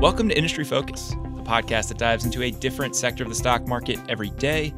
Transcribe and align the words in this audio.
Welcome 0.00 0.30
to 0.30 0.34
Industry 0.34 0.64
Focus, 0.64 1.12
a 1.12 1.42
podcast 1.42 1.88
that 1.88 1.98
dives 1.98 2.24
into 2.24 2.42
a 2.42 2.50
different 2.50 2.96
sector 2.96 3.22
of 3.22 3.28
the 3.28 3.34
stock 3.34 3.68
market 3.68 3.98
every 4.08 4.30
day. 4.30 4.72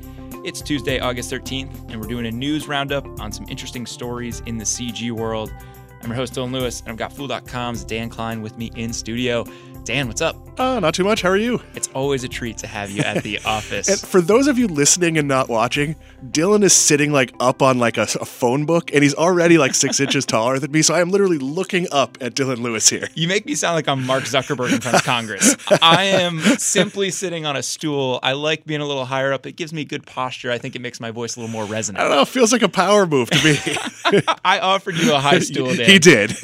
It's 0.44 0.60
Tuesday, 0.60 0.98
August 0.98 1.30
13th, 1.30 1.92
and 1.92 2.00
we're 2.00 2.08
doing 2.08 2.26
a 2.26 2.30
news 2.32 2.66
roundup 2.66 3.06
on 3.20 3.30
some 3.30 3.46
interesting 3.48 3.86
stories 3.86 4.42
in 4.46 4.58
the 4.58 4.64
CG 4.64 5.12
world. 5.12 5.54
I'm 6.02 6.08
your 6.08 6.16
host, 6.16 6.34
Dylan 6.34 6.50
Lewis, 6.50 6.80
and 6.80 6.88
I've 6.88 6.96
got 6.96 7.12
Fool.com's 7.12 7.84
Dan 7.84 8.08
Kline 8.10 8.42
with 8.42 8.58
me 8.58 8.72
in 8.74 8.92
studio. 8.92 9.44
Dan, 9.84 10.06
what's 10.06 10.20
up? 10.20 10.36
Uh, 10.60 10.78
not 10.78 10.94
too 10.94 11.02
much. 11.02 11.22
How 11.22 11.30
are 11.30 11.36
you? 11.36 11.60
It's 11.74 11.88
always 11.88 12.22
a 12.22 12.28
treat 12.28 12.58
to 12.58 12.68
have 12.68 12.90
you 12.90 13.02
at 13.02 13.24
the 13.24 13.38
office. 13.44 13.88
And 13.88 13.98
for 13.98 14.20
those 14.20 14.46
of 14.46 14.56
you 14.58 14.68
listening 14.68 15.18
and 15.18 15.26
not 15.26 15.48
watching, 15.48 15.96
Dylan 16.26 16.62
is 16.62 16.72
sitting 16.72 17.10
like 17.10 17.32
up 17.40 17.62
on 17.62 17.78
like 17.78 17.96
a, 17.96 18.02
a 18.02 18.24
phone 18.24 18.64
book, 18.64 18.92
and 18.94 19.02
he's 19.02 19.14
already 19.14 19.58
like 19.58 19.74
six 19.74 19.98
inches 20.00 20.24
taller 20.24 20.60
than 20.60 20.70
me. 20.70 20.82
So 20.82 20.94
I 20.94 21.00
am 21.00 21.08
literally 21.10 21.38
looking 21.38 21.88
up 21.90 22.16
at 22.20 22.34
Dylan 22.34 22.58
Lewis 22.58 22.88
here. 22.88 23.08
You 23.14 23.26
make 23.26 23.44
me 23.44 23.56
sound 23.56 23.74
like 23.74 23.88
I'm 23.88 24.06
Mark 24.06 24.22
Zuckerberg 24.24 24.72
in 24.72 24.80
front 24.80 24.98
of 24.98 25.04
Congress. 25.04 25.56
I 25.82 26.04
am 26.04 26.38
simply 26.58 27.10
sitting 27.10 27.44
on 27.44 27.56
a 27.56 27.62
stool. 27.62 28.20
I 28.22 28.34
like 28.34 28.64
being 28.64 28.82
a 28.82 28.86
little 28.86 29.06
higher 29.06 29.32
up. 29.32 29.46
It 29.46 29.56
gives 29.56 29.72
me 29.72 29.84
good 29.84 30.06
posture. 30.06 30.52
I 30.52 30.58
think 30.58 30.76
it 30.76 30.80
makes 30.80 31.00
my 31.00 31.10
voice 31.10 31.34
a 31.34 31.40
little 31.40 31.52
more 31.52 31.64
resonant. 31.64 32.04
I 32.04 32.06
don't 32.08 32.16
know. 32.16 32.22
It 32.22 32.28
feels 32.28 32.52
like 32.52 32.62
a 32.62 32.68
power 32.68 33.04
move 33.04 33.30
to 33.30 33.44
me. 33.44 34.22
I 34.44 34.60
offered 34.60 34.96
you 34.96 35.12
a 35.12 35.18
high 35.18 35.40
stool, 35.40 35.74
Dan. 35.74 35.90
he 35.90 35.98
did. 35.98 36.36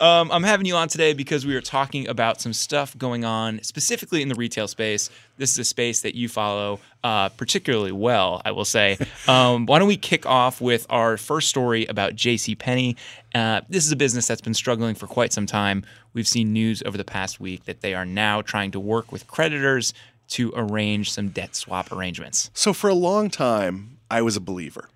Um, 0.00 0.32
I'm 0.32 0.42
having 0.42 0.66
you 0.66 0.74
on 0.74 0.88
today 0.88 1.14
because 1.14 1.46
we 1.46 1.54
were 1.54 1.60
talking 1.60 2.01
about 2.06 2.40
some 2.40 2.52
stuff 2.52 2.96
going 2.96 3.24
on 3.24 3.62
specifically 3.62 4.22
in 4.22 4.28
the 4.28 4.34
retail 4.34 4.68
space. 4.68 5.10
This 5.36 5.52
is 5.52 5.58
a 5.58 5.64
space 5.64 6.02
that 6.02 6.14
you 6.14 6.28
follow 6.28 6.80
uh, 7.04 7.30
particularly 7.30 7.92
well, 7.92 8.42
I 8.44 8.52
will 8.52 8.64
say. 8.64 8.98
Um, 9.28 9.66
why 9.66 9.78
don't 9.78 9.86
we 9.86 9.96
kick 9.96 10.26
off 10.26 10.60
with 10.60 10.84
our 10.90 11.16
first 11.16 11.48
story 11.48 11.86
about 11.86 12.16
JCPenney? 12.16 12.96
Uh, 13.34 13.60
this 13.68 13.86
is 13.86 13.92
a 13.92 13.96
business 13.96 14.26
that's 14.26 14.40
been 14.40 14.52
struggling 14.52 14.96
for 14.96 15.06
quite 15.06 15.32
some 15.32 15.46
time. 15.46 15.84
We've 16.12 16.26
seen 16.26 16.52
news 16.52 16.82
over 16.84 16.98
the 16.98 17.04
past 17.04 17.38
week 17.38 17.64
that 17.66 17.82
they 17.82 17.94
are 17.94 18.04
now 18.04 18.42
trying 18.42 18.72
to 18.72 18.80
work 18.80 19.12
with 19.12 19.28
creditors 19.28 19.94
to 20.30 20.52
arrange 20.56 21.12
some 21.12 21.28
debt 21.28 21.54
swap 21.54 21.92
arrangements. 21.92 22.50
so 22.52 22.72
for 22.72 22.90
a 22.90 22.94
long 22.94 23.30
time, 23.30 23.98
I 24.10 24.22
was 24.22 24.36
a 24.36 24.40
believer. 24.40 24.88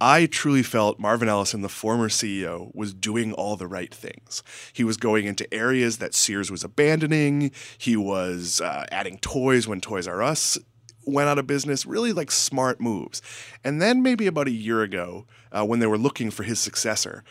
I 0.00 0.26
truly 0.26 0.62
felt 0.62 1.00
Marvin 1.00 1.28
Ellison, 1.28 1.62
the 1.62 1.68
former 1.68 2.08
CEO, 2.08 2.74
was 2.74 2.94
doing 2.94 3.32
all 3.32 3.56
the 3.56 3.66
right 3.66 3.92
things. 3.92 4.42
He 4.72 4.84
was 4.84 4.96
going 4.96 5.26
into 5.26 5.52
areas 5.52 5.98
that 5.98 6.14
Sears 6.14 6.50
was 6.50 6.62
abandoning. 6.62 7.50
He 7.78 7.96
was 7.96 8.60
uh, 8.60 8.86
adding 8.92 9.18
toys 9.18 9.66
when 9.66 9.80
Toys 9.80 10.06
R 10.06 10.22
Us 10.22 10.56
went 11.04 11.28
out 11.28 11.38
of 11.38 11.46
business, 11.46 11.86
really 11.86 12.12
like 12.12 12.30
smart 12.30 12.80
moves. 12.80 13.22
And 13.64 13.80
then 13.82 14.02
maybe 14.02 14.26
about 14.26 14.46
a 14.46 14.52
year 14.52 14.82
ago, 14.82 15.26
uh, 15.50 15.64
when 15.64 15.80
they 15.80 15.86
were 15.86 15.98
looking 15.98 16.30
for 16.30 16.42
his 16.42 16.60
successor, 16.60 17.24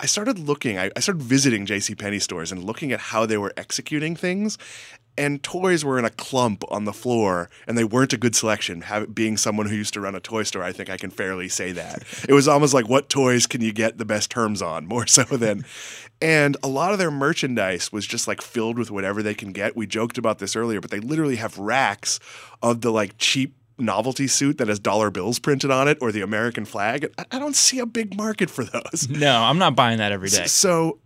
I 0.00 0.06
started 0.06 0.38
looking, 0.38 0.78
I, 0.78 0.90
I 0.96 1.00
started 1.00 1.22
visiting 1.22 1.66
JCPenney 1.66 2.22
stores 2.22 2.50
and 2.50 2.64
looking 2.64 2.90
at 2.90 3.00
how 3.00 3.26
they 3.26 3.36
were 3.36 3.52
executing 3.58 4.16
things. 4.16 4.56
And 5.18 5.42
toys 5.42 5.84
were 5.84 5.98
in 5.98 6.04
a 6.04 6.10
clump 6.10 6.64
on 6.70 6.84
the 6.84 6.92
floor, 6.92 7.50
and 7.66 7.76
they 7.76 7.84
weren't 7.84 8.12
a 8.12 8.16
good 8.16 8.34
selection. 8.34 8.82
Have, 8.82 9.14
being 9.14 9.36
someone 9.36 9.66
who 9.66 9.74
used 9.74 9.94
to 9.94 10.00
run 10.00 10.14
a 10.14 10.20
toy 10.20 10.44
store, 10.44 10.62
I 10.62 10.72
think 10.72 10.88
I 10.88 10.96
can 10.96 11.10
fairly 11.10 11.48
say 11.48 11.72
that. 11.72 12.04
it 12.28 12.32
was 12.32 12.48
almost 12.48 12.72
like, 12.72 12.88
what 12.88 13.08
toys 13.08 13.46
can 13.46 13.60
you 13.60 13.72
get 13.72 13.98
the 13.98 14.04
best 14.04 14.30
terms 14.30 14.62
on, 14.62 14.86
more 14.86 15.06
so 15.06 15.24
than. 15.24 15.64
And 16.22 16.56
a 16.62 16.68
lot 16.68 16.92
of 16.92 16.98
their 16.98 17.10
merchandise 17.10 17.92
was 17.92 18.06
just 18.06 18.28
like 18.28 18.42
filled 18.42 18.78
with 18.78 18.90
whatever 18.90 19.22
they 19.22 19.34
can 19.34 19.52
get. 19.52 19.76
We 19.76 19.86
joked 19.86 20.18
about 20.18 20.38
this 20.38 20.54
earlier, 20.54 20.80
but 20.80 20.90
they 20.90 21.00
literally 21.00 21.36
have 21.36 21.58
racks 21.58 22.20
of 22.62 22.82
the 22.82 22.90
like 22.90 23.16
cheap 23.18 23.54
novelty 23.80 24.28
suit 24.28 24.58
that 24.58 24.68
has 24.68 24.78
dollar 24.78 25.10
bills 25.10 25.38
printed 25.38 25.70
on 25.70 25.88
it 25.88 25.98
or 26.00 26.12
the 26.12 26.20
American 26.20 26.64
flag. 26.64 27.12
I, 27.18 27.24
I 27.32 27.38
don't 27.38 27.56
see 27.56 27.78
a 27.78 27.86
big 27.86 28.16
market 28.16 28.50
for 28.50 28.64
those. 28.64 29.08
No, 29.08 29.42
I'm 29.42 29.58
not 29.58 29.74
buying 29.74 29.98
that 29.98 30.12
every 30.12 30.28
day. 30.28 30.46
So, 30.46 30.98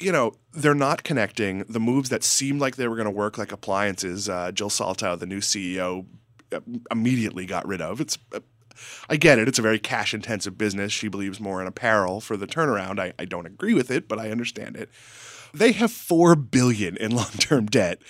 you 0.00 0.12
know, 0.12 0.32
they're 0.52 0.74
not 0.74 1.04
connecting 1.04 1.64
the 1.68 1.80
moves 1.80 2.08
that 2.10 2.24
seemed 2.24 2.60
like 2.60 2.76
they 2.76 2.88
were 2.88 2.96
going 2.96 3.06
to 3.06 3.10
work 3.10 3.38
like 3.38 3.52
appliances. 3.52 4.28
Uh, 4.28 4.52
Jill 4.52 4.70
Soltau, 4.70 5.18
the 5.18 5.26
new 5.26 5.40
CEO, 5.40 6.06
uh, 6.52 6.60
immediately 6.90 7.46
got 7.46 7.66
rid 7.66 7.80
of. 7.80 8.00
It's, 8.00 8.18
uh, 8.34 8.40
I 9.08 9.16
get 9.16 9.38
it. 9.38 9.48
It's 9.48 9.58
a 9.58 9.62
very 9.62 9.78
cash 9.78 10.14
intensive 10.14 10.58
business. 10.58 10.92
She 10.92 11.08
believes 11.08 11.40
more 11.40 11.60
in 11.60 11.66
apparel 11.66 12.20
for 12.20 12.36
the 12.36 12.46
turnaround. 12.46 12.98
I, 12.98 13.12
I 13.18 13.24
don't 13.24 13.46
agree 13.46 13.74
with 13.74 13.90
it, 13.90 14.08
but 14.08 14.18
I 14.18 14.30
understand 14.30 14.76
it. 14.76 14.90
They 15.54 15.72
have 15.72 15.92
four 15.92 16.34
billion 16.34 16.96
in 16.96 17.10
long 17.16 17.30
term 17.38 17.66
debt 17.66 18.00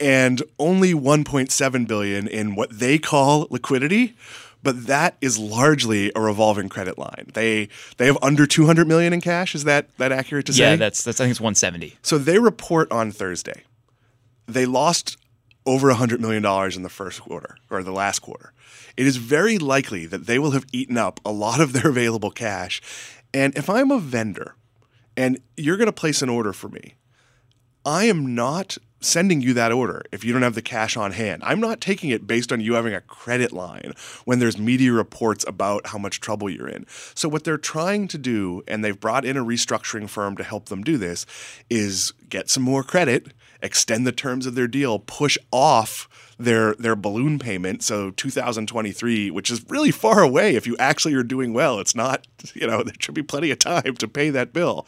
and 0.00 0.42
only 0.58 0.94
1.7 0.94 1.88
billion 1.88 2.28
in 2.28 2.54
what 2.54 2.78
they 2.78 2.98
call 2.98 3.48
liquidity 3.50 4.16
but 4.62 4.86
that 4.86 5.16
is 5.20 5.38
largely 5.38 6.10
a 6.16 6.20
revolving 6.20 6.68
credit 6.68 6.98
line. 6.98 7.30
They 7.34 7.68
they 7.96 8.06
have 8.06 8.18
under 8.22 8.46
200 8.46 8.86
million 8.88 9.12
in 9.12 9.20
cash. 9.20 9.54
Is 9.54 9.64
that 9.64 9.88
that 9.98 10.12
accurate 10.12 10.46
to 10.46 10.52
say? 10.52 10.70
Yeah, 10.70 10.76
that's 10.76 11.02
that's 11.04 11.20
I 11.20 11.24
think 11.24 11.32
it's 11.32 11.40
170. 11.40 11.96
so 12.02 12.18
they 12.18 12.38
report 12.38 12.90
on 12.92 13.10
Thursday. 13.12 13.62
They 14.46 14.66
lost 14.66 15.16
over 15.66 15.88
100 15.88 16.20
million 16.20 16.42
dollars 16.42 16.76
in 16.76 16.82
the 16.82 16.88
first 16.88 17.20
quarter 17.20 17.56
or 17.70 17.82
the 17.82 17.92
last 17.92 18.20
quarter. 18.20 18.52
It 18.96 19.06
is 19.06 19.16
very 19.16 19.58
likely 19.58 20.06
that 20.06 20.26
they 20.26 20.38
will 20.38 20.52
have 20.52 20.64
eaten 20.72 20.96
up 20.96 21.20
a 21.24 21.30
lot 21.30 21.60
of 21.60 21.72
their 21.72 21.88
available 21.90 22.30
cash. 22.30 22.80
And 23.34 23.56
if 23.56 23.68
I'm 23.70 23.90
a 23.90 23.98
vendor 23.98 24.56
and 25.16 25.38
you're 25.56 25.76
going 25.76 25.86
to 25.86 25.92
place 25.92 26.22
an 26.22 26.28
order 26.28 26.52
for 26.52 26.68
me, 26.68 26.94
I 27.84 28.04
am 28.04 28.34
not 28.34 28.78
sending 29.00 29.40
you 29.40 29.54
that 29.54 29.72
order 29.72 30.02
if 30.12 30.24
you 30.24 30.32
don't 30.32 30.42
have 30.42 30.54
the 30.54 30.62
cash 30.62 30.96
on 30.96 31.12
hand. 31.12 31.42
I'm 31.44 31.60
not 31.60 31.80
taking 31.80 32.10
it 32.10 32.26
based 32.26 32.52
on 32.52 32.60
you 32.60 32.74
having 32.74 32.94
a 32.94 33.00
credit 33.00 33.52
line 33.52 33.92
when 34.24 34.38
there's 34.38 34.58
media 34.58 34.92
reports 34.92 35.44
about 35.46 35.88
how 35.88 35.98
much 35.98 36.20
trouble 36.20 36.50
you're 36.50 36.68
in. 36.68 36.86
So, 37.14 37.28
what 37.28 37.44
they're 37.44 37.58
trying 37.58 38.08
to 38.08 38.18
do, 38.18 38.62
and 38.66 38.84
they've 38.84 38.98
brought 38.98 39.24
in 39.24 39.36
a 39.36 39.44
restructuring 39.44 40.08
firm 40.08 40.36
to 40.36 40.44
help 40.44 40.66
them 40.66 40.82
do 40.82 40.96
this, 40.96 41.26
is 41.70 42.12
get 42.28 42.50
some 42.50 42.62
more 42.62 42.82
credit, 42.82 43.32
extend 43.62 44.06
the 44.06 44.12
terms 44.12 44.46
of 44.46 44.54
their 44.54 44.68
deal, 44.68 44.98
push 44.98 45.38
off 45.52 46.08
their 46.40 46.74
their 46.76 46.94
balloon 46.94 47.36
payment 47.36 47.82
so 47.82 48.12
2023 48.12 49.28
which 49.28 49.50
is 49.50 49.68
really 49.68 49.90
far 49.90 50.22
away 50.22 50.54
if 50.54 50.68
you 50.68 50.76
actually 50.78 51.12
are 51.12 51.24
doing 51.24 51.52
well 51.52 51.80
it's 51.80 51.96
not 51.96 52.28
you 52.54 52.64
know 52.64 52.80
there 52.84 52.94
should 53.00 53.12
be 53.12 53.24
plenty 53.24 53.50
of 53.50 53.58
time 53.58 53.96
to 53.96 54.06
pay 54.06 54.30
that 54.30 54.52
bill 54.52 54.86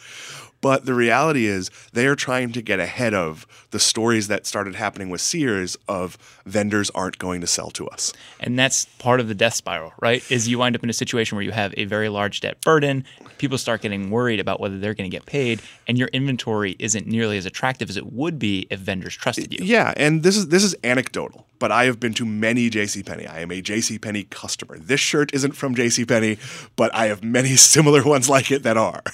but 0.60 0.84
the 0.84 0.94
reality 0.94 1.46
is, 1.46 1.70
they 1.92 2.06
are 2.06 2.14
trying 2.14 2.52
to 2.52 2.62
get 2.62 2.80
ahead 2.80 3.14
of 3.14 3.46
the 3.70 3.78
stories 3.78 4.28
that 4.28 4.46
started 4.46 4.74
happening 4.74 5.10
with 5.10 5.20
Sears 5.20 5.76
of 5.88 6.18
vendors 6.44 6.90
aren't 6.90 7.18
going 7.18 7.40
to 7.40 7.46
sell 7.46 7.70
to 7.70 7.86
us. 7.88 8.12
And 8.40 8.58
that's 8.58 8.86
part 8.98 9.20
of 9.20 9.28
the 9.28 9.34
death 9.34 9.54
spiral, 9.54 9.92
right? 10.00 10.28
Is 10.30 10.48
you 10.48 10.58
wind 10.58 10.76
up 10.76 10.82
in 10.82 10.90
a 10.90 10.94
situation 10.94 11.36
where 11.36 11.44
you 11.44 11.52
have 11.52 11.72
a 11.76 11.84
very 11.84 12.08
large 12.08 12.40
debt 12.40 12.60
burden, 12.62 13.04
people 13.38 13.58
start 13.58 13.82
getting 13.82 14.10
worried 14.10 14.40
about 14.40 14.60
whether 14.60 14.78
they're 14.78 14.94
going 14.94 15.10
to 15.10 15.14
get 15.14 15.26
paid, 15.26 15.60
and 15.86 15.98
your 15.98 16.08
inventory 16.08 16.76
isn't 16.78 17.06
nearly 17.06 17.38
as 17.38 17.46
attractive 17.46 17.88
as 17.88 17.96
it 17.96 18.12
would 18.12 18.38
be 18.38 18.66
if 18.70 18.80
vendors 18.80 19.14
trusted 19.14 19.52
you. 19.52 19.64
Yeah, 19.64 19.94
and 19.96 20.22
this 20.22 20.36
is 20.36 20.48
this 20.48 20.64
is 20.64 20.74
anecdotal, 20.84 21.46
but 21.58 21.70
I 21.70 21.84
have 21.84 22.00
been 22.00 22.14
to 22.14 22.24
many 22.24 22.70
JCPenney. 22.70 23.30
I 23.30 23.40
am 23.40 23.50
a 23.50 23.62
JCPenney 23.62 24.30
customer. 24.30 24.78
This 24.78 25.00
shirt 25.00 25.32
isn't 25.32 25.52
from 25.52 25.74
JCPenney, 25.74 26.38
but 26.76 26.94
I 26.94 27.06
have 27.06 27.22
many 27.22 27.56
similar 27.56 28.02
ones 28.02 28.28
like 28.28 28.50
it 28.50 28.62
that 28.62 28.76
are. 28.76 29.02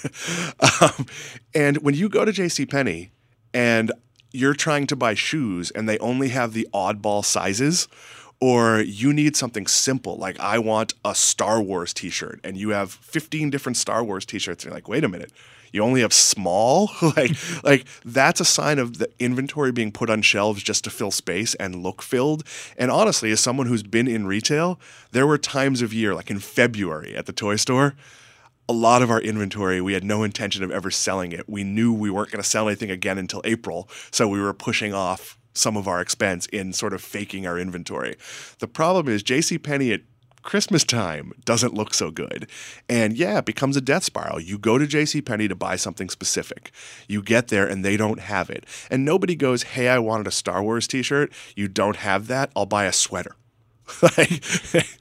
Um, 0.81 1.05
and 1.53 1.77
when 1.77 1.93
you 1.93 2.09
go 2.09 2.25
to 2.25 2.31
JCPenney 2.31 3.09
and 3.53 3.91
you're 4.31 4.53
trying 4.53 4.87
to 4.87 4.95
buy 4.95 5.13
shoes 5.13 5.71
and 5.71 5.87
they 5.87 5.97
only 5.99 6.29
have 6.29 6.53
the 6.53 6.67
oddball 6.73 7.23
sizes, 7.23 7.87
or 8.39 8.81
you 8.81 9.13
need 9.13 9.35
something 9.35 9.65
simple, 9.65 10.17
like 10.17 10.39
I 10.39 10.59
want 10.59 10.93
a 11.03 11.15
Star 11.15 11.61
Wars 11.61 11.93
t 11.93 12.09
shirt, 12.09 12.39
and 12.43 12.55
you 12.55 12.69
have 12.69 12.91
15 12.91 13.49
different 13.49 13.77
Star 13.77 14.03
Wars 14.03 14.25
t 14.25 14.37
shirts, 14.37 14.63
and 14.63 14.71
you're 14.71 14.77
like, 14.77 14.87
wait 14.87 15.03
a 15.03 15.09
minute. 15.09 15.31
You 15.73 15.83
only 15.83 16.01
have 16.01 16.13
small, 16.13 16.91
like 17.01 17.31
like 17.63 17.85
that's 18.05 18.39
a 18.39 18.45
sign 18.45 18.79
of 18.79 18.99
the 18.99 19.09
inventory 19.19 19.71
being 19.71 19.91
put 19.91 20.09
on 20.09 20.21
shelves 20.21 20.63
just 20.63 20.83
to 20.85 20.89
fill 20.89 21.11
space 21.11 21.55
and 21.55 21.83
look 21.83 22.01
filled. 22.01 22.43
And 22.77 22.89
honestly, 22.89 23.31
as 23.31 23.39
someone 23.39 23.67
who's 23.67 23.83
been 23.83 24.07
in 24.07 24.27
retail, 24.27 24.79
there 25.11 25.27
were 25.27 25.37
times 25.37 25.81
of 25.81 25.93
year, 25.93 26.15
like 26.15 26.29
in 26.31 26.39
February 26.39 27.15
at 27.15 27.25
the 27.25 27.33
toy 27.33 27.57
store, 27.57 27.95
a 28.69 28.73
lot 28.73 29.01
of 29.01 29.09
our 29.09 29.21
inventory, 29.21 29.81
we 29.81 29.93
had 29.93 30.03
no 30.03 30.23
intention 30.23 30.63
of 30.63 30.71
ever 30.71 30.91
selling 30.91 31.31
it. 31.31 31.47
We 31.47 31.63
knew 31.63 31.93
we 31.93 32.09
weren't 32.09 32.31
going 32.31 32.43
to 32.43 32.49
sell 32.49 32.67
anything 32.67 32.91
again 32.91 33.17
until 33.17 33.41
April, 33.45 33.89
so 34.11 34.27
we 34.27 34.41
were 34.41 34.53
pushing 34.53 34.93
off 34.93 35.37
some 35.53 35.77
of 35.77 35.87
our 35.87 36.01
expense 36.01 36.45
in 36.47 36.73
sort 36.73 36.93
of 36.93 37.01
faking 37.01 37.47
our 37.47 37.57
inventory. 37.57 38.15
The 38.59 38.67
problem 38.67 39.07
is 39.07 39.23
J.C. 39.23 39.57
JCPenney 39.57 39.93
at 39.93 40.01
Christmas 40.43 40.83
time 40.83 41.33
doesn't 41.43 41.73
look 41.73 41.93
so 41.93 42.09
good. 42.09 42.47
And 42.87 43.17
yeah, 43.17 43.39
it 43.39 43.45
becomes 43.45 43.75
a 43.75 43.81
death 43.81 44.03
spiral. 44.03 44.39
You 44.39 44.57
go 44.57 44.77
to 44.77 44.87
J.C. 44.87 45.21
JCPenney 45.21 45.49
to 45.49 45.55
buy 45.55 45.75
something 45.75 46.09
specific. 46.09 46.71
You 47.07 47.21
get 47.21 47.49
there 47.49 47.67
and 47.67 47.83
they 47.83 47.97
don't 47.97 48.19
have 48.19 48.49
it. 48.49 48.65
And 48.89 49.03
nobody 49.03 49.35
goes, 49.35 49.63
"Hey, 49.63 49.89
I 49.89 49.99
wanted 49.99 50.27
a 50.27 50.31
Star 50.31 50.63
Wars 50.63 50.87
t-shirt. 50.87 51.33
You 51.55 51.67
don't 51.67 51.97
have 51.97 52.27
that. 52.27 52.51
I'll 52.55 52.65
buy 52.65 52.85
a 52.85 52.93
sweater." 52.93 53.35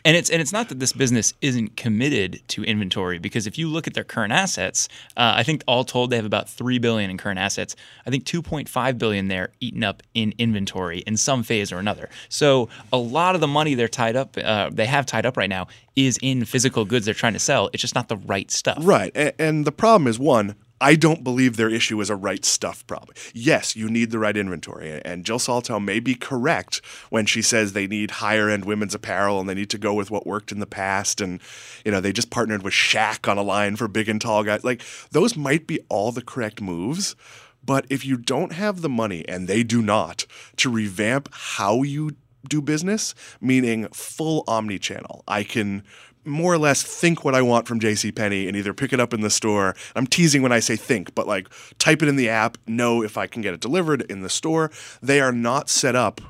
And 0.07 0.17
it's 0.17 0.31
and 0.31 0.41
it's 0.41 0.53
not 0.53 0.69
that 0.69 0.79
this 0.79 0.93
business 0.93 1.35
isn't 1.41 1.77
committed 1.77 2.41
to 2.49 2.63
inventory 2.63 3.19
because 3.19 3.49
if 3.49 3.59
you 3.59 3.67
look 3.67 3.89
at 3.89 3.95
their 3.95 4.05
current 4.05 4.33
assets, 4.33 4.89
uh, 5.17 5.33
I 5.35 5.43
think 5.43 5.65
all 5.67 5.83
told 5.83 6.11
they 6.11 6.17
have 6.17 6.25
about 6.25 6.49
three 6.49 6.79
billion 6.79 7.11
in 7.11 7.19
current 7.19 7.41
assets. 7.41 7.75
I 8.07 8.11
think 8.11 8.25
two 8.25 8.41
point 8.41 8.69
five 8.69 8.99
billion 8.99 9.27
there 9.27 9.51
eaten 9.59 9.83
up 9.83 10.05
in 10.15 10.33
inventory 10.39 11.01
in 11.01 11.17
some 11.17 11.43
phase 11.43 11.73
or 11.73 11.79
another. 11.79 12.09
So 12.29 12.69
a 12.93 12.99
lot 12.99 13.35
of 13.35 13.41
the 13.41 13.49
money 13.49 13.75
they're 13.75 13.89
tied 13.89 14.15
up, 14.15 14.37
uh, 14.43 14.71
they 14.73 14.87
have 14.87 15.07
tied 15.07 15.27
up 15.27 15.37
right 15.37 15.51
now, 15.51 15.67
is 15.97 16.19
in 16.23 16.45
physical 16.45 16.85
goods 16.85 17.05
they're 17.07 17.15
trying 17.15 17.33
to 17.33 17.41
sell. 17.41 17.69
It's 17.73 17.81
just 17.81 17.97
not 17.97 18.07
the 18.09 18.19
right 18.19 18.49
stuff. 18.51 18.79
Right. 18.81 19.11
And, 19.17 19.33
and 19.41 19.65
the 19.65 19.73
problem 19.73 20.07
is 20.07 20.21
one, 20.21 20.55
I 20.81 20.95
don't 20.95 21.25
believe 21.25 21.57
their 21.57 21.71
issue 21.71 22.01
is 22.01 22.11
a 22.11 22.17
right 22.17 22.45
stuff 22.45 22.87
problem. 22.87 23.17
Yes, 23.33 23.77
you 23.77 23.89
need 23.89 24.11
the 24.11 24.19
right 24.19 24.37
inventory, 24.37 25.01
and 25.05 25.25
Jill 25.25 25.39
Soltau 25.39 25.83
may 25.83 26.01
be 26.01 26.15
correct 26.15 26.83
when 27.09 27.25
she 27.25 27.41
says 27.41 27.73
they 27.73 27.87
need 27.87 28.13
higher 28.13 28.49
end 28.51 28.65
women's 28.65 28.95
apparel 28.95 29.41
and 29.41 29.49
they 29.49 29.55
need 29.55 29.71
to 29.71 29.79
go 29.79 29.95
with 29.95 30.11
what 30.11 30.27
worked 30.27 30.53
in 30.53 30.59
the 30.59 30.67
past. 30.67 31.21
And 31.21 31.41
you 31.85 31.93
know, 31.93 32.01
they 32.01 32.13
just 32.13 32.31
partnered 32.31 32.63
with 32.63 32.75
Shaq 32.75 33.29
on 33.29 33.39
a 33.39 33.43
line 33.43 33.77
for 33.77 33.89
big 33.89 34.09
and 34.09 34.21
tall 34.21 34.45
guys. 34.45 34.65
Like 34.65 34.83
those 35.11 35.37
might 35.37 35.67
be 35.67 35.81
all 35.89 36.13
the 36.13 36.23
correct 36.23 36.61
moves. 36.61 37.17
But 37.65 37.85
if 37.91 38.07
you 38.07 38.17
don't 38.17 38.53
have 38.53 38.81
the 38.81 38.89
money, 38.89 39.27
and 39.29 39.49
they 39.49 39.65
do 39.65 39.83
not, 39.83 40.25
to 40.59 40.71
revamp 40.71 41.29
how 41.33 41.83
you 41.83 42.13
do 42.49 42.63
business, 42.63 43.15
meaning 43.41 43.89
full 43.89 44.45
omni 44.47 44.79
channel, 44.79 45.25
I 45.27 45.43
can 45.43 45.83
more 46.27 46.53
or 46.53 46.59
less 46.59 46.83
think 46.83 47.25
what 47.25 47.35
I 47.35 47.43
want 47.43 47.67
from 47.67 47.81
JCPenney 47.81 48.49
and 48.49 48.57
either 48.57 48.75
pick 48.75 48.93
it 48.93 49.01
up 49.01 49.15
in 49.15 49.21
the 49.21 49.31
store. 49.31 49.75
I'm 49.95 50.07
teasing 50.07 50.43
when 50.43 50.53
I 50.53 50.61
say 50.61 50.77
think, 50.77 51.15
but 51.15 51.27
like 51.27 51.49
type 51.79 52.03
it 52.03 52.09
in 52.09 52.17
the 52.17 52.29
app, 52.29 52.59
know 52.67 53.03
if 53.03 53.17
I 53.17 53.27
can 53.27 53.43
get 53.43 53.55
it 53.55 53.61
delivered 53.61 54.03
in 54.03 54.23
the 54.23 54.29
store. 54.29 54.71
They 55.03 55.21
are 55.21 55.33
not 55.33 55.69
set 55.71 55.95
up 55.95 56.21